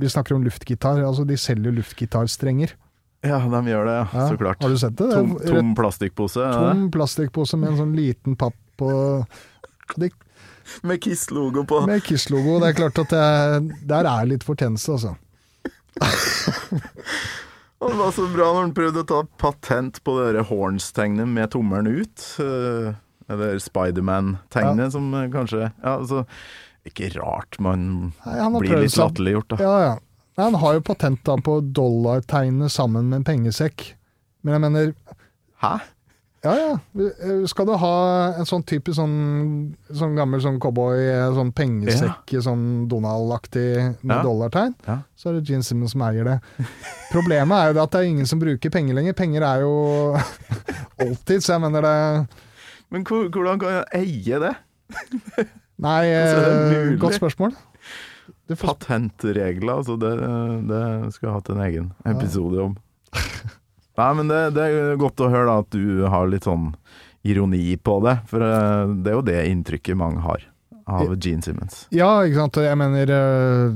[0.00, 0.98] Vi snakker om luftgitar.
[1.04, 2.74] Altså, de selger luftgitarstrenger.
[3.20, 4.06] Ja, de gjør det, ja.
[4.14, 4.62] Ja, Så klart.
[4.64, 5.10] Har du sett det?
[5.12, 6.40] Tom, tom plastikkpose.
[6.56, 8.90] tom plastikkpose med en sånn liten papp på
[10.00, 10.08] de,
[10.86, 11.82] Med Kiss-logo på.
[11.86, 12.60] Med Kiss-logo.
[12.62, 13.60] Det er klart at det er,
[13.90, 15.16] der er litt fortjeneste, altså.
[17.80, 21.48] Det var så bra når han prøvde å ta patent på det der Horns-tegnet med
[21.54, 22.26] tommelen ut.
[22.44, 22.92] eh,
[23.30, 26.26] Eller Spiderman-tegnet, som eh, kanskje Ja, altså
[26.84, 29.60] Ikke rart man Nei, blir litt latterliggjort, da.
[29.64, 29.94] Ja, ja.
[30.40, 33.90] Nei, han har jo patent da på dollartegnet sammen med en pengesekk.
[34.40, 34.92] Men jeg mener,
[35.60, 35.72] Hæ?
[36.46, 36.68] ja ja.
[36.96, 37.90] eh, Skal du ha
[38.40, 44.22] en sånn typisk sånn, sånn gammel sånn cowboy, eh, sånn pengesekk, sånn Donald-aktig med Ja.
[44.24, 44.96] dollartegn, Ja.
[45.14, 46.38] så er det Gene Simmons som eier det.
[47.12, 49.12] Problemet er jo det at det er ingen som bruker penger lenger.
[49.12, 50.16] Penger er jo
[51.04, 52.28] alltid, så jeg mener det
[52.90, 54.54] Men hvordan kan jeg eie det?
[55.78, 57.52] Nei, Altså, det eh, godt spørsmål.
[58.58, 59.96] Patentregler, altså.
[60.00, 60.10] Det,
[60.70, 60.82] det
[61.14, 62.76] skal jeg hatt en egen episode om.
[64.00, 66.72] Nei, men det, det er godt å høre da at du har litt sånn
[67.26, 70.46] ironi på det, for eh, det er jo det inntrykket mange har.
[70.90, 71.84] av Gene Simmons.
[71.94, 72.56] Ja, ikke sant.
[72.64, 73.74] Jeg mener eh,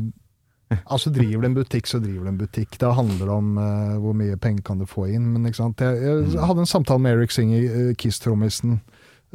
[0.89, 2.79] Altså Driver du en butikk, så driver du en butikk.
[2.81, 5.29] Da handler det om uh, hvor mye penger kan du få inn.
[5.35, 5.85] Men ikke sant.
[5.85, 6.01] Jeg,
[6.33, 8.81] jeg hadde en samtale med Eric Singer, uh, Kiss-trommisen,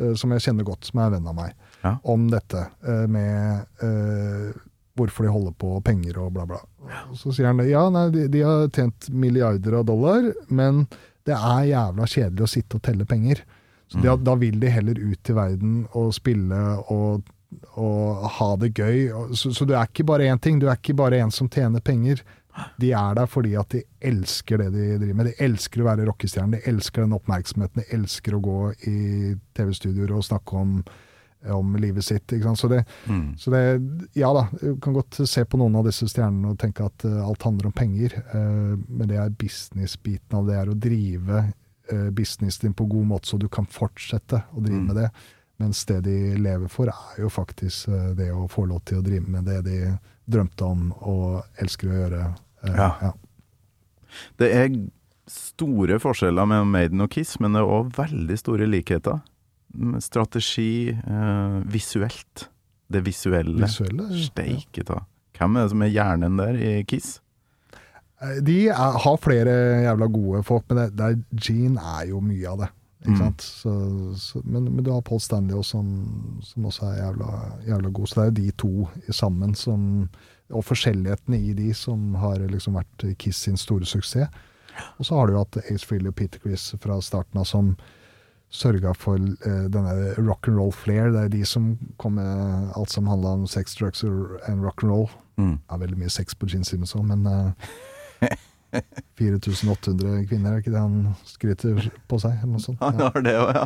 [0.02, 1.54] uh, som jeg kjenner godt, som er venn av meg,
[1.86, 1.94] Ja.
[2.04, 2.66] om dette
[3.08, 3.70] med
[5.00, 6.60] hvorfor de holder på, penger og bla, bla.
[7.10, 10.86] Og Så sier han ja, nei, de, de har tjent milliarder av dollar, men
[11.28, 13.44] det er jævla kjedelig å sitte og telle penger.
[13.90, 16.58] Så da, da vil de heller ut i verden og spille
[16.94, 17.30] og,
[17.82, 19.08] og ha det gøy.
[19.34, 21.82] Så, så du er ikke bare én ting, du er ikke bare en som tjener
[21.82, 22.22] penger.
[22.82, 25.30] De er der fordi at de elsker det de driver med.
[25.32, 28.98] De elsker å være rockestjerner, de elsker den oppmerksomheten, de elsker å gå i
[29.58, 30.80] TV-studioer og snakke om,
[31.48, 32.34] om livet sitt.
[32.56, 32.86] Så, det,
[33.38, 33.82] så det
[34.14, 37.24] Ja da, du kan godt se på noen av disse stjernene og tenke at uh,
[37.28, 41.44] alt handler om penger, uh, men det er business-biten av det er å drive
[41.94, 45.10] uh, businessen din på god måte, så du kan fortsette å drive med det.
[45.60, 49.28] Mens det de lever for, er jo faktisk det å få lov til å drive
[49.28, 49.80] med det de
[50.30, 52.22] drømte om og elsker å gjøre.
[52.64, 52.88] Ja.
[53.02, 53.10] ja.
[54.40, 54.70] Det er
[55.30, 59.20] store forskjeller mellom Maiden og Kiss, men det er òg veldig store likheter.
[59.74, 62.48] Med Strategi, eh, visuelt.
[62.90, 63.62] Det visuelle.
[63.62, 64.26] Visuelle, ja.
[64.30, 65.04] Steike ta.
[65.38, 67.20] Hvem er det som er hjernen der i Kiss?
[68.22, 69.54] Eh, De er, har flere
[69.86, 72.70] jævla gode folk, men det, det er, Gene er jo mye av det.
[73.06, 73.16] Mm.
[73.16, 73.42] sant?
[73.42, 73.72] Så,
[74.20, 77.30] så, men, men du har Paul Stanley også, som, som også er jævla,
[77.70, 78.08] jævla god.
[78.10, 80.10] Så det er jo de to sammen som
[80.50, 84.28] Og forskjellighetene i de som har liksom vært Kiss sin store suksess.
[84.98, 87.76] Og så har du jo hatt Ace Frehley og Peter Chris fra starten av som
[88.50, 91.12] sørga for uh, denne rock and roll flair.
[91.14, 91.72] Det er de som
[92.02, 95.10] kom med alt som handla om sex, drugs and rock and roll.
[95.38, 95.58] Mm.
[95.62, 97.70] Det er veldig mye sex på Gene Simmons òg, men uh,
[99.20, 102.38] 4800 kvinner, er ikke det han skryter på seg?
[102.40, 102.82] Eller noe sånt?
[102.84, 103.66] Han har det òg, ja.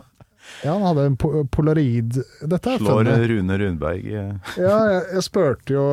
[0.64, 3.26] ja, han hadde en po polaroid Dette Slår funnet.
[3.32, 5.86] Rune Rundberg eh, Ja, jeg, jeg spurte jo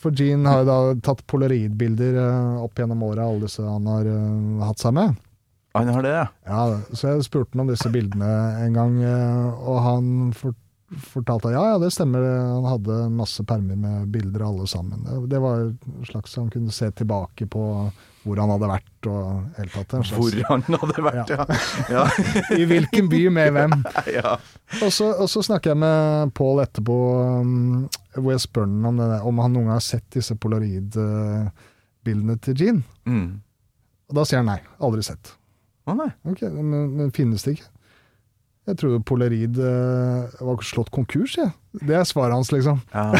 [0.00, 0.78] For Gene har jo da
[1.10, 5.16] tatt polaroidbilder eh, opp gjennom åra, alle disse han har uh, hatt seg med.
[5.74, 6.26] Han har det, ja.
[6.46, 8.28] Ja, så jeg spurte han om disse bildene
[8.62, 10.06] en gang, eh, og han
[10.38, 10.54] for,
[11.10, 12.22] fortalte at ja, ja, det stemmer.
[12.54, 15.02] Han hadde masse permer med bilder alle sammen.
[15.28, 17.90] Det- var en slags Han kunne se tilbake på
[18.24, 19.94] hvor han hadde vært og helt tatt.
[19.98, 21.44] En slags, Hvor han hadde vært, ja.
[21.92, 22.04] ja.
[22.60, 23.74] I hvilken by med hvem.
[24.16, 24.38] ja.
[24.80, 26.96] Og så, og så snakker jeg med Pål etterpå,
[27.42, 32.38] um, hvor jeg spør han om, der, om han noen gang har sett disse polaroidbildene
[32.46, 32.80] til Jean.
[33.04, 33.26] Mm.
[34.08, 35.34] Og da sier han nei, aldri sett.
[35.84, 36.10] Å nei.
[36.30, 37.70] Ok, men, men finnes det ikke?
[38.64, 41.50] Jeg trodde Polaroid uh, var slått konkurs, jeg.
[41.84, 42.78] Det er svaret hans, liksom.
[42.94, 43.10] Ja,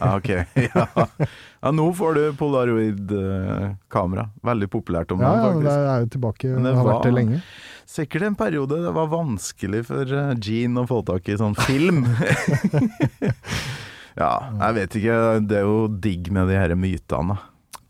[0.00, 0.30] ja ok.
[0.74, 0.86] Ja.
[0.96, 4.24] ja, nå får du polaroid-kamera.
[4.48, 5.68] Veldig populært om Ja, dagen, ja, faktisk.
[5.70, 6.50] det er jo tilbake.
[6.56, 7.40] Men det har vært det lenge.
[7.90, 12.04] Sikkert en periode det var vanskelig for eh, Gene å få tak i sånn film.
[14.22, 14.32] ja,
[14.64, 15.16] jeg vet ikke.
[15.46, 17.38] Det er jo digg med de her mytene.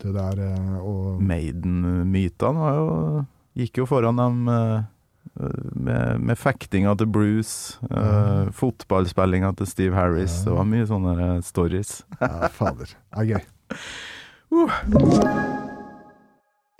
[0.01, 2.89] Det der eh, og Maiden-mytene var jo
[3.57, 4.83] Gikk jo foran dem eh,
[5.75, 10.41] med, med fektinga til Bruce, uh, fotballspillinga til Steve Harris.
[10.45, 12.01] Det var mye sånne eh, stories.
[12.19, 12.95] Ja, fader.
[12.95, 13.43] Det er gøy.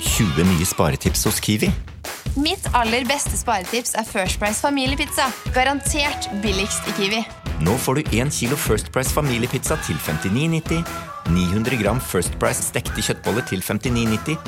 [0.00, 1.70] 20 nye sparetips hos Kiwi.
[2.38, 5.26] Mitt aller beste sparetips er First Price familiepizza.
[5.54, 7.22] Garantert billigst i Kiwi.
[7.66, 10.84] Nå får du 1 kilo First Price familiepizza til 59,90,
[11.34, 14.38] 900 gram First Price stekte kjøttboller til 59,90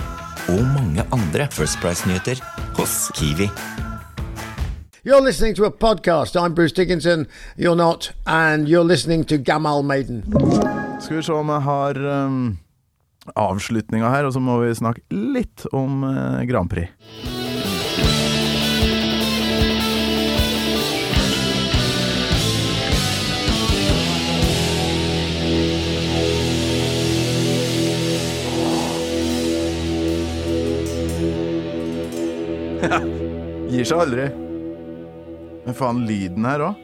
[0.55, 2.38] og mange andre First Price-nyheter
[2.78, 3.51] hos Kiwi.
[5.03, 6.36] You're listening to a podcast.
[6.36, 7.26] I'm Bruce Dickinson.
[7.59, 8.12] You're not.
[8.26, 10.24] And you're listening to Gamal Maiden.
[11.01, 12.59] Skal vi se om jeg har um,
[13.37, 16.89] avslutninga her, og så må vi snakke litt om eh, Grand Prix.
[33.71, 34.31] Gir seg aldri.
[35.66, 36.75] Men faen, lyden her òg.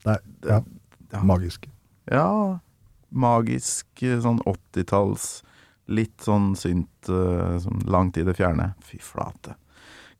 [0.00, 0.20] Det er,
[1.12, 1.66] ja, magisk.
[2.10, 2.58] Ja,
[3.10, 5.42] magisk eh, sånn 80-talls,
[5.90, 8.74] litt sånn synt sånn langt i det fjerne.
[8.86, 9.56] Fy flate.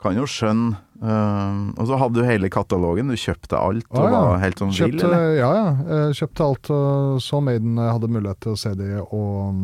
[0.03, 4.05] kan jo skjønne Uh, Og så hadde du hele katalogen, du kjøpte alt og Å,
[4.05, 4.19] ja.
[4.27, 5.31] var helt sånn vill, eller?
[5.39, 6.01] ja, ja.
[6.13, 9.63] Kjøpte alt og så Maiden jeg hadde mulighet til å se de og,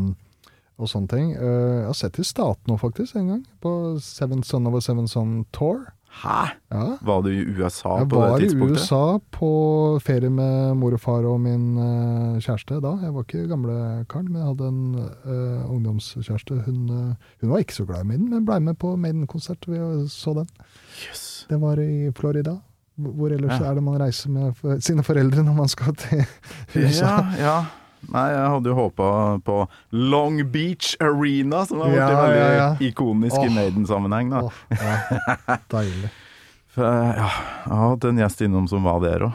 [0.81, 1.27] og sånne ting.
[1.37, 3.43] Jeg har sett i Staten nå, faktisk, en gang.
[3.61, 5.83] På Seven Son of a Seven Son Tour.
[6.17, 6.37] Hæ?
[6.73, 6.85] Ja.
[7.05, 8.49] Var du i USA Jeg på var i?
[8.57, 9.51] USA på
[10.01, 12.95] ferie med mor og far og min uh, kjæreste da.
[13.05, 13.77] Jeg var ikke gamle
[14.09, 16.63] karen, men jeg hadde en uh, ungdomskjæreste.
[16.67, 19.69] Hun, uh, hun var ikke så glad i Maiden, men ble med på Maiden-konsert.
[19.69, 19.77] Vi
[20.09, 20.49] så den.
[21.51, 22.57] Det var i Florida.
[22.97, 23.67] Hvor ellers Ja.
[23.71, 26.25] er det man reiser med for, sine foreldre når man skal til
[26.81, 27.05] USA?
[27.05, 27.57] Ja, ja.
[28.13, 29.07] Nei, jeg hadde jo håpa
[29.45, 29.57] på
[29.93, 32.69] Long Beach Arena, som har blitt Ja, veldig ja, ja.
[32.89, 34.31] ikonisk i Maiden-sammenheng.
[34.31, 34.45] da.
[34.47, 36.11] Oh, ja, deilig.
[36.77, 37.31] For, ja,
[37.65, 39.35] jeg har hatt en gjest innom som var der òg,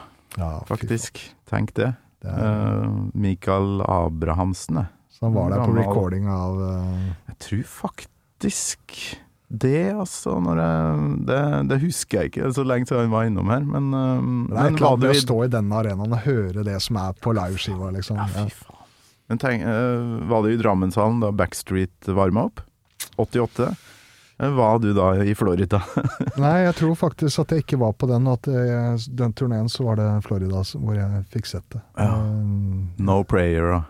[0.70, 1.20] faktisk.
[1.49, 1.93] Tenk det.
[2.22, 4.86] Det er- Eh, Mikael Abrahamsen, det.
[5.09, 7.09] Så han var der på recording av uh...
[7.28, 9.18] Jeg tror faktisk
[9.52, 10.38] det, altså.
[10.39, 11.39] Når jeg, det,
[11.70, 13.64] det husker jeg ikke, så lenge siden han var innom her.
[13.68, 17.18] Men, men Det er du å stå i denne arenaen og høre det som er
[17.20, 18.20] på liveskiva, liksom.
[18.22, 18.45] Ja.
[18.47, 18.78] fy faen.
[19.32, 22.60] Men tenk, eh, var det i Drammenshallen da Backstreet varma opp?
[23.22, 23.70] 88?
[24.41, 25.80] Eh, Var du da i Florida?
[26.41, 29.86] Nei, jeg tror faktisk at jeg ikke var på den, at jeg, den turneen så
[29.88, 31.80] var det Florida hvor jeg fikk sett det.
[31.95, 32.10] Ja.
[32.20, 33.84] Um, no prayer og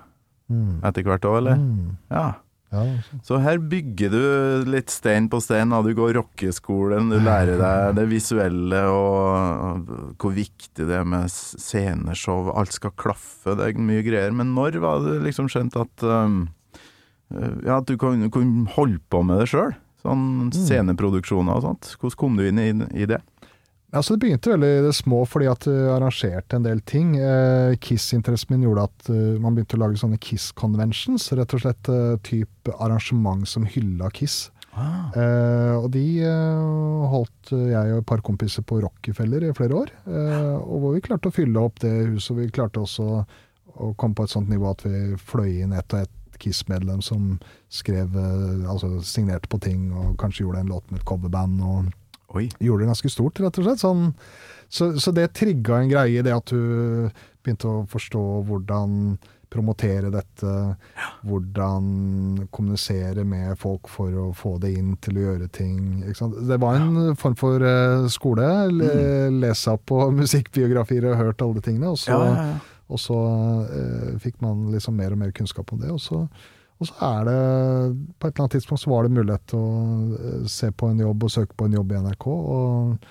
[0.52, 1.58] mm, etter hvert òg, eller?
[1.62, 2.28] mm, Ja.
[2.72, 2.84] Ja,
[3.28, 5.74] Så her bygger du litt stein på stein.
[5.84, 9.92] Du går rockeskolen, du lærer deg det visuelle og
[10.22, 12.54] hvor viktig det er med sceneshow.
[12.56, 14.32] Alt skal klaffe, det er mye greier.
[14.32, 16.46] Men når var det liksom skjønt at um,
[17.32, 19.76] ja, at du kunne, kunne holde på med det sjøl?
[20.02, 21.92] Sånn sceneproduksjoner og sånt.
[22.00, 22.72] Hvordan kom du inn i,
[23.04, 23.20] i det?
[23.92, 27.18] Altså Det begynte veldig det små fordi at jeg arrangerte en del ting.
[27.20, 31.28] Eh, Kiss-interessen min gjorde at eh, man begynte å lage sånne Kiss-conventions.
[31.36, 34.46] Rett og slett eh, type arrangement som hylla Kiss.
[34.72, 36.64] Eh, og de eh,
[37.12, 39.94] holdt jeg og et par kompiser på Rockefeller i flere år.
[40.08, 42.32] Eh, og hvor vi klarte å fylle opp det huset.
[42.32, 43.10] Og vi klarte også
[43.72, 47.36] å komme på et sånt nivå at vi fløy inn ett og ett Kiss-medlem som
[47.70, 51.60] skrev, eh, altså signerte på ting og kanskje gjorde en låt med et coverband.
[51.62, 51.92] og
[52.38, 52.48] Oi.
[52.64, 53.82] gjorde det ganske stort, rett og slett.
[53.84, 54.08] Sånn,
[54.72, 57.10] så, så det trigga en greie, det at du
[57.44, 59.18] begynte å forstå hvordan
[59.52, 60.52] promotere dette,
[61.28, 66.06] hvordan kommunisere med folk for å få det inn til å gjøre ting.
[66.48, 68.48] Det var en form for eh, skole.
[68.72, 68.94] Le,
[69.42, 71.92] Lese opp på musikkbiografier og hørt alle de tingene.
[71.92, 72.80] Og så, Ja, ja, ja.
[72.92, 73.20] og så
[73.68, 75.92] eh, fikk man liksom mer og mer kunnskap om det.
[75.92, 76.24] Og så,
[76.82, 77.38] og så er det
[78.18, 81.02] På et eller annet tidspunkt så var det mulighet til å eh, se på en
[81.04, 82.28] jobb og søke på en jobb i NRK.
[82.28, 83.08] Og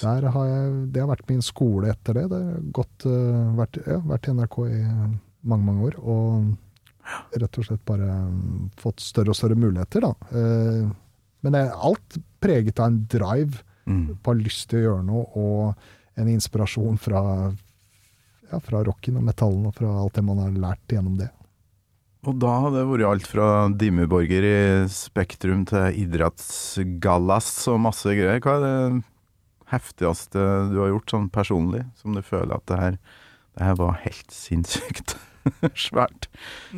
[0.00, 2.24] der har jeg, det har vært min skole etter det.
[2.32, 4.80] Det har gått, eh, vært, ja, vært i NRK i
[5.44, 5.98] mange, mange år.
[6.00, 10.14] Og rett og slett bare mm, fått større og større muligheter, da.
[10.32, 10.88] Eh,
[11.44, 14.16] Men det er alt preget av en drive Mm.
[14.24, 15.74] på lyst til å gjøre noe, og
[16.16, 17.52] en inspirasjon fra,
[18.50, 21.28] ja, fra rocken og metallen og fra alt det man har lært gjennom det.
[22.24, 24.58] Og da har det vært alt fra Dimmeborger i
[24.92, 28.40] Spektrum til idrettsgallas og masse greier.
[28.40, 29.02] Hva er det
[29.74, 32.98] heftigste du har gjort sånn personlig, som du føler at det her,
[33.58, 35.16] det her var helt sinnssykt
[35.86, 36.28] svært?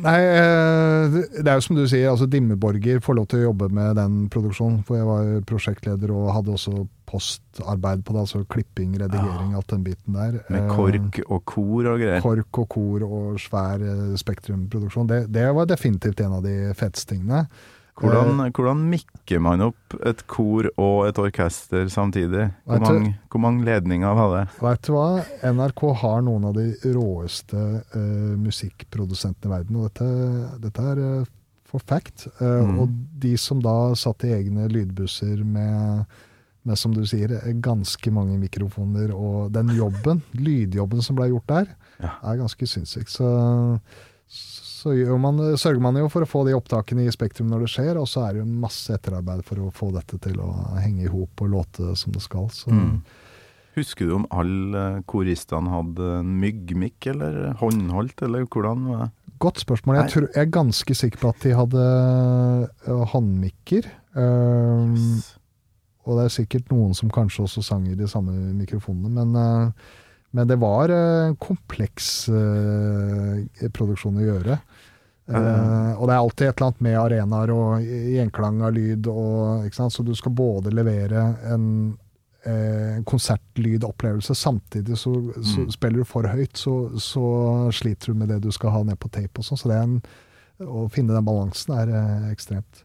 [0.03, 3.69] Nei, eh, det er jo som du sier, altså Dimmeborger får lov til å jobbe
[3.73, 4.83] med den produksjonen.
[4.87, 9.85] For jeg var prosjektleder og hadde også postarbeid på det, altså klipping, redigering, alt den
[9.85, 10.41] biten der.
[10.51, 12.21] Med Eh, kork og kor og greier.
[12.23, 15.09] Kork og kor og svær eh, spektrumproduksjon.
[15.09, 17.45] Det, det var definitivt en av de feteste tingene.
[17.97, 22.51] Hvordan, Eh, hvordan mikker man opp et kor og et orkester samtidig?
[22.65, 24.43] Hvor mange, hvor mange ledninger var det?
[24.61, 25.07] Vet du hva?
[25.43, 27.57] NRK har noen av de råeste
[27.95, 30.07] uh, musikkprodusentene i verden, og dette,
[30.67, 31.25] dette er uh,
[31.67, 32.27] for fact.
[32.41, 32.79] Uh, Mm.
[32.83, 32.89] Og
[33.19, 36.05] de som da satt i egne lydbusser med,
[36.63, 37.33] med, som du sier,
[37.63, 41.67] ganske mange mikrofoner, og den jobben, lydjobben som ble gjort der,
[41.99, 42.13] Ja.
[42.23, 43.09] er ganske sinnssyk.
[43.09, 43.27] Så,
[44.29, 47.71] så gjør man, sørger man jo for å få de opptakene i Spektrum når det
[47.73, 51.05] skjer, og så er det jo masse etterarbeid for å få dette til å henge
[51.05, 52.49] i hop og låte som det skal.
[52.53, 52.73] Så.
[52.73, 52.99] Mm.
[53.77, 59.09] Husker du om alle koristene hadde myggmikk, eller håndholdt, eller hvordan var det?
[59.37, 59.99] Godt spørsmål.
[59.99, 61.83] Jeg, tror, jeg er ganske sikker på at de hadde
[62.89, 63.85] øh, håndmikker.
[64.17, 64.95] Um,
[66.07, 69.13] og det er sikkert noen som kanskje også sang i de samme mikrofonene.
[69.13, 74.57] Men, øh, men det var en kompleks øh, produksjon å gjøre.
[75.27, 79.07] Eh, og det er alltid et eller annet med arenaer og gjenklang av lyd.
[79.11, 79.65] Og?
[79.75, 81.65] Så du skal både levere en
[82.47, 85.13] eh, konsertlydopplevelse, samtidig så,
[85.43, 85.71] så Mm.
[85.73, 87.25] spiller du for høyt, så, så
[87.75, 89.59] sliter du med det du skal ha ned på tape og sånn.
[89.59, 89.97] Så det en,
[90.63, 92.83] å finne den balansen er eh, ekstremt.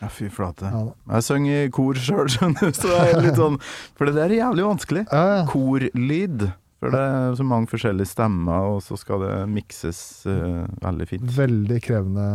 [0.00, 0.68] Ja, fy flate.
[0.68, 0.82] Ja.
[1.14, 3.54] Jeg synger i kor sjøl, skjønner du, så det er litt sånn
[3.96, 5.04] For det der er jævlig vanskelig.
[5.48, 6.50] Korlyd.
[6.76, 11.30] For det er så mange forskjellige stemmer, og så skal det mikses uh, veldig fint.
[11.38, 12.26] Veldig krevende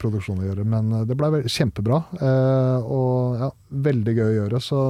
[0.00, 2.00] produksjon å gjøre, men det ble kjempebra.
[2.16, 3.50] Uh, og ja,
[3.84, 4.62] veldig gøy å gjøre.
[4.64, 4.80] Så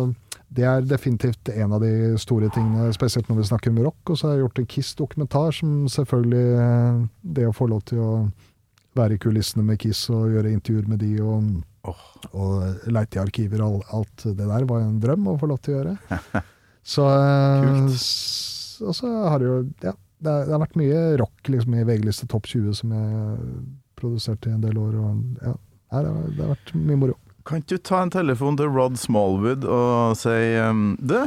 [0.54, 4.12] det er definitivt en av de store tingene, spesielt når vi snakker om rock.
[4.12, 7.00] Og så har jeg gjort en Kiss-dokumentar, som selvfølgelig eh,
[7.38, 8.10] Det å få lov til å
[8.94, 11.64] være i kulissene med Kiss og gjøre intervjuer med de og,
[12.30, 15.74] og leite i arkiver og alt det der, var en drøm å få lov til
[15.74, 15.96] å gjøre.
[16.94, 18.53] Så, eh, Kult.
[18.84, 21.84] Og så har det jo Ja, det, er, det har vært mye rock liksom, i
[21.84, 23.38] VG-liste topp 20 som jeg
[24.00, 24.96] produserte i en del år.
[25.00, 27.16] Og, ja, det, har, det har vært mye moro.
[27.44, 31.18] Kan ikke du ta en telefon til Rod Smallwood og si um, Du,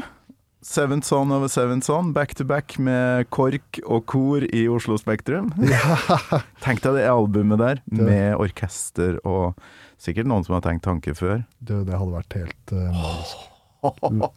[0.65, 4.97] Seventh Son of a Seventh Son, back to back med KORK og kor i Oslo
[4.97, 5.51] Spektrum.
[6.65, 9.53] Tenk deg det albumet der, med orkester og
[10.01, 11.45] sikkert noen som har tenkt tanke før.
[11.59, 13.37] Det, det hadde vært helt uh.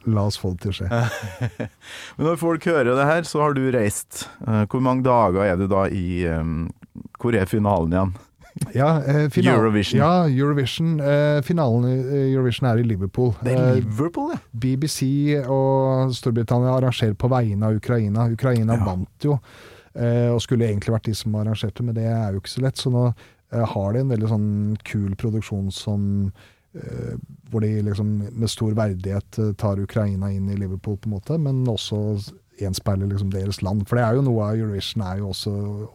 [0.07, 0.89] La- oss få det til å skje.
[2.17, 4.27] Men når folk hører det her, så har du reist.
[4.47, 6.25] Eh, Hvor mange dager er du da i
[7.21, 8.13] Hvor er finalen igjen?
[8.75, 10.01] Ja, eh, final- Eurovision.
[10.03, 10.97] Ja, Eurovision.
[11.01, 13.31] Eh, finalen i eh, Eurovision er i Liverpool.
[13.47, 14.41] Det er Eh, Liverpool, ja.
[14.53, 15.01] BBC
[15.47, 18.27] og Storbritannia arrangerer på vegne av Ukraina.
[18.35, 18.85] Ukraina Ja.
[18.85, 19.39] vant jo,
[19.95, 22.77] eh, og skulle egentlig vært de som arrangerte, men det er jo ikke så lett.
[22.77, 23.15] Så nå
[23.53, 26.33] har de en veldig sånn kul produksjon som
[27.51, 31.39] hvor de liksom med stor verdighet eh, tar Ukraina inn i Liverpool, på en måte,
[31.43, 31.99] men også
[32.61, 33.87] gjenspeiler liksom deres land.
[33.89, 35.55] For det er jo noe av Eurovision er jo også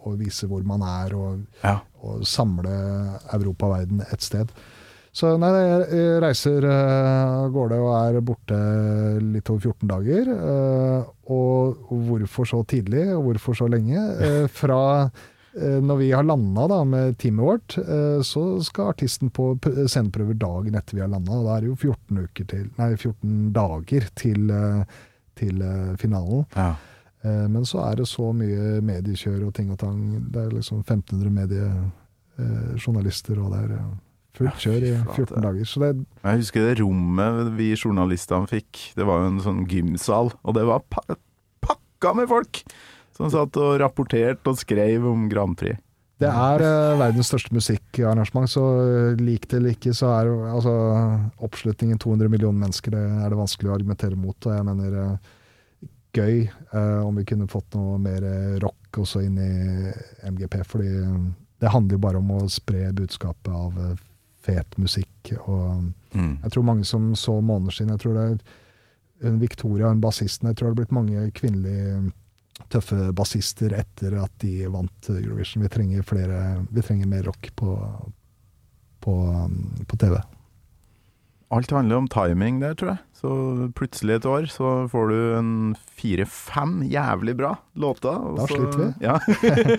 [0.10, 1.78] å vise hvor man er, og, Ja.
[2.04, 2.74] og samle
[3.34, 4.52] Europa og verden et sted.
[5.16, 8.58] Så nei, jeg reiser eh, av gårde og er borte
[9.24, 10.28] litt over 14 dager.
[10.34, 14.02] eh, og hvorfor så tidlig, og hvorfor så lenge?
[14.20, 15.24] Eh, fra eh,
[15.56, 19.54] når vi har landa da, med teamet vårt, eh, så skal artisten på
[19.88, 21.38] sendeprøver dagen etter vi har landa.
[21.46, 24.84] Da er det jo 14, uker til, nei, 14 dager til, eh,
[25.40, 26.46] til eh, finalen.
[26.56, 26.74] ja.
[27.26, 30.02] Eh, Men så er det så mye mediekjør og ting og tang.
[30.30, 31.32] Det er liksom 1500
[32.38, 33.94] mediejournalister, og det er eh,
[34.36, 35.66] fullt kjør i 14 dager.
[35.66, 35.92] Så det,
[36.22, 38.92] Jeg husker det rommet vi journalistene fikk.
[38.98, 41.02] Det var jo en sånn gymsal, og det var pa
[41.66, 42.60] pakka med folk
[43.16, 45.80] som satt og rapporterte og skrev om Grand Prix.
[46.20, 50.76] det er uh, verdens største musikkarrangement, så eh, lik det eller ikke, så er altså,
[51.44, 54.38] oppslutningen 200 millioner mennesker, det er det vanskelig å argumentere mot.
[54.48, 55.34] Og jeg mener uh,
[56.16, 56.46] gøy
[57.04, 58.24] om vi kunne fått noe mer
[58.64, 59.90] rock også inn i
[60.24, 60.92] MGP, fordi
[61.60, 63.76] det handler jo bare om å spre budskapet av
[64.48, 65.34] fet musikk.
[65.44, 66.38] og Mm.
[66.44, 70.48] Jeg tror mange som så måneder siden Jeg tror det er en Victoria, en bassisten
[70.48, 72.12] Jeg tror det har blitt mange kvinnelige
[72.72, 75.64] tøffe bassister etter at de vant Eurovision.
[75.64, 76.42] Vi trenger flere
[76.72, 77.76] Vi trenger mer rock på,
[79.04, 79.16] på,
[79.88, 80.18] på TV.
[81.54, 83.00] Alt handler om timing der, tror jeg.
[83.16, 83.30] Så
[83.78, 85.52] plutselig et år så får du en
[85.98, 88.18] fire-fem jævlig bra låter.
[88.36, 88.88] Da så- sliter vi.
[89.06, 89.20] Ja.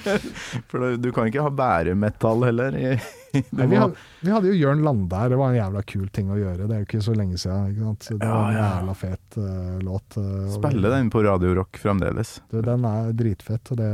[0.71, 2.71] For du kan ikke ha bæremetall heller.
[2.79, 3.95] Nei, vi, hadde,
[4.25, 6.67] vi hadde jo Jørn Lande her, det var en jævla kul ting å gjøre.
[6.71, 7.69] Det er jo ikke så lenge siden.
[7.75, 8.03] Ikke sant?
[8.23, 10.11] Det var en jævla fet uh, låt.
[10.23, 12.31] eh, spille den på Radio Rock fremdeles.
[12.51, 13.93] Du, den er dritfett, og det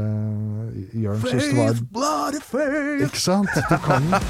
[1.02, 1.56] Jørn syns det
[1.98, 2.30] var!
[3.08, 3.50] Ikke sant?
[3.56, 4.20] Du kan den.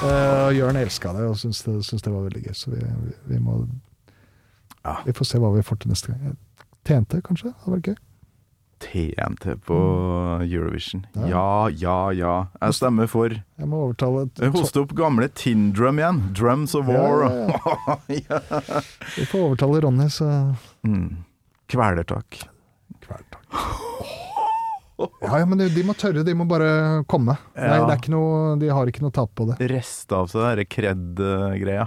[0.00, 3.16] Eh, Jørn elska det og syntes det, syntes det var veldig gøy, så vi, vi,
[3.34, 3.58] vi må
[4.84, 4.94] Ja.
[5.04, 6.38] Vi får se hva vi får til neste gang.
[6.88, 7.50] TNT, kanskje?
[7.52, 7.98] Det hadde vært gøy.
[8.80, 9.76] TNT på
[10.46, 11.02] Eurovision.
[11.18, 11.26] Ja.
[11.28, 12.34] Ja, ja, ja.
[12.62, 13.28] Jeg stemmer for.
[13.34, 14.22] Jeg må overtale
[14.54, 16.22] Hoste opp gamle Tindrum igjen.
[16.32, 17.26] Drums of War.
[17.28, 18.40] ja, Ja,
[19.18, 20.30] Vi får overtale Ronny, så
[20.82, 21.18] Mm.
[21.68, 22.40] Kvelertak.
[23.04, 23.44] Kvelertak.
[25.24, 27.36] Ja, ja, men de, må tørre, de må bare komme.
[27.56, 27.86] Nei, Ja.
[27.88, 29.56] det ikke noe, de har ikke noe tap på det.
[29.70, 31.86] Reste av seg den kred-greia.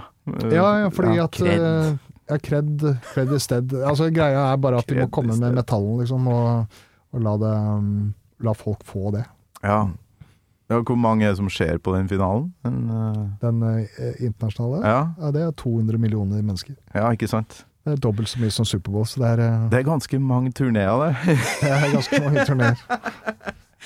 [0.50, 1.60] Ja, ja, fordi at Kred.
[1.60, 1.94] eh,
[2.30, 2.80] Ja, kred,
[3.12, 3.74] kred i sted.
[3.84, 6.78] Altså, greia er bare at de må komme med metallen, liksom, og,
[7.12, 7.52] og la, det,
[8.46, 9.26] la folk få det.
[9.62, 9.82] Ja.
[10.72, 10.78] ja.
[10.80, 12.46] Hvor mange er det som ser på den finalen?
[12.64, 13.26] Den, uh...
[13.42, 13.84] Den uh,
[14.24, 15.02] internasjonale, ja.
[15.20, 16.78] ja, det er 200 millioner mennesker.
[16.96, 17.66] ja, ikke sant?
[17.84, 20.52] Det er dobbelt så mye som Superbowl, så det er, eh, Det er ganske mange
[20.56, 21.36] turneer, det.
[21.62, 22.80] det er ganske mange turneer.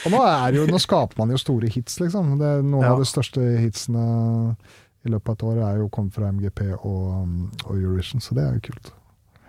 [0.07, 0.21] Og nå,
[0.55, 2.37] jo, nå skaper man jo store hits, liksom.
[2.39, 2.93] Det noen Ja.
[2.95, 4.05] av de største hitsene
[5.07, 8.45] i løpet av et år er jo kommet fra MGP og, og Eurovision, så det
[8.47, 8.93] er jo kult.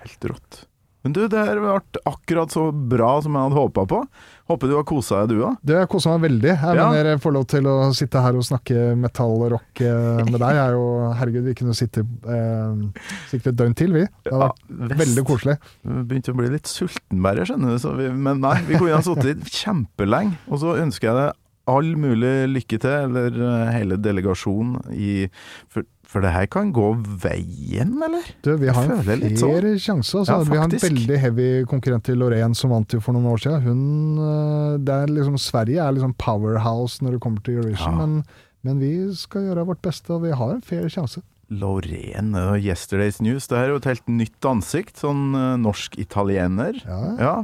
[0.01, 0.63] Helt rått.
[1.05, 4.01] Men du, det har vært akkurat så bra som jeg hadde håpa på.
[4.49, 5.57] Håper du har kosa deg, du òg.
[5.69, 6.49] Det kosa meg veldig.
[6.55, 6.87] Jeg Ja.
[6.89, 10.39] mener, jeg får lov til å sitte her og snakke metall og rock eh, med
[10.41, 10.55] deg.
[10.57, 10.85] Jeg jo,
[11.19, 14.07] herregud, vi kunne sitte eh, sikkert et døgn til, vi.
[14.25, 15.57] Det har vært veldig koselig.
[15.85, 17.79] Begynte å bli litt sulten bare, skjønner du.
[17.83, 20.33] Så vi, men nei, vi kunne ha sittet kjempelenge.
[20.49, 21.37] Og så ønsker jeg deg
[21.69, 25.27] all mulig lykke til, eller eh, hele delegasjonen i
[25.69, 26.87] for, for det her kan gå
[27.21, 28.25] veien, eller?
[28.41, 29.51] Du, vi har en litt sånn.
[29.53, 30.23] flere sjanser.
[30.23, 30.33] Altså.
[30.33, 33.43] Ja, vi har en veldig heavy konkurrent til Lorraine som vant jo for noen år
[33.43, 33.61] siden.
[33.67, 38.05] Hun, eh, er liksom, Sverige er liksom powerhouse når det kommer til Eurovision, Ja.
[38.05, 38.23] men,
[38.65, 41.21] men vi skal gjøre vårt beste, og vi har en fair sjanse.
[41.49, 43.47] Lorraine og Yesterday's News.
[43.49, 44.97] Det her er jo et helt nytt ansikt.
[45.01, 46.81] Sånn eh, norsk-italiener.
[46.85, 46.99] Ja.
[47.17, 47.35] Ja,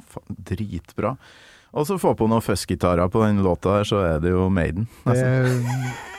[0.45, 1.15] dritbra.
[1.75, 4.85] Og så få på noen fuzzgitarer på den låta her, så er det jo Maiden.
[5.11, 5.49] Eh,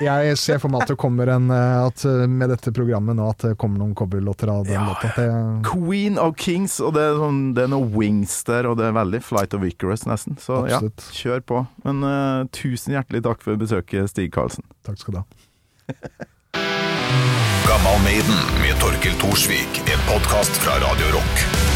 [0.04, 3.30] jeg ser for meg at det kommer en eh, at eh, med dette programmet nå
[3.32, 5.14] at det kommer noen coverlåter av den Ja, låta.
[5.16, 5.28] Det,
[5.64, 8.98] Queen of Kings, og det er, sånn, det er noe wings der, og det er
[8.98, 10.36] veldig Flight of Icarus, nesten.
[10.42, 11.08] Så Absolutt.
[11.08, 11.62] ja, kjør på.
[11.86, 14.66] Men uh, tusen hjertelig takk for besøket, Stig Karlsen.
[14.84, 15.26] takk skal du ha.
[17.64, 19.80] Gammal Maiden med Torkel Thorsvik.
[19.88, 21.75] En podkast fra Radio Rock.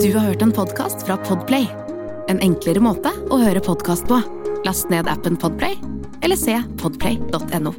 [0.00, 1.66] Du har hørt en podkast fra Podplay.
[2.32, 4.16] En enklere måte å høre podkast på.
[4.64, 5.74] Last ned appen Podplay,
[6.24, 7.74] eller se podplay.no.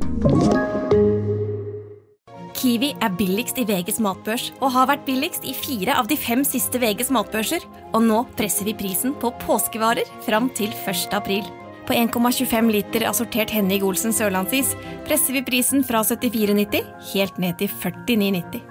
[2.59, 6.45] Kiwi er billigst i VGs matbørs og har vært billigst i fire av de fem
[6.45, 7.65] siste VGs matbørser.
[7.95, 11.15] Og nå presser vi prisen på påskevarer fram til 1.
[11.17, 11.47] april.
[11.89, 14.76] På 1,25 liter assortert Henning Olsen sørlandsis
[15.09, 18.70] presser vi prisen fra 74,90 helt ned til 49,90.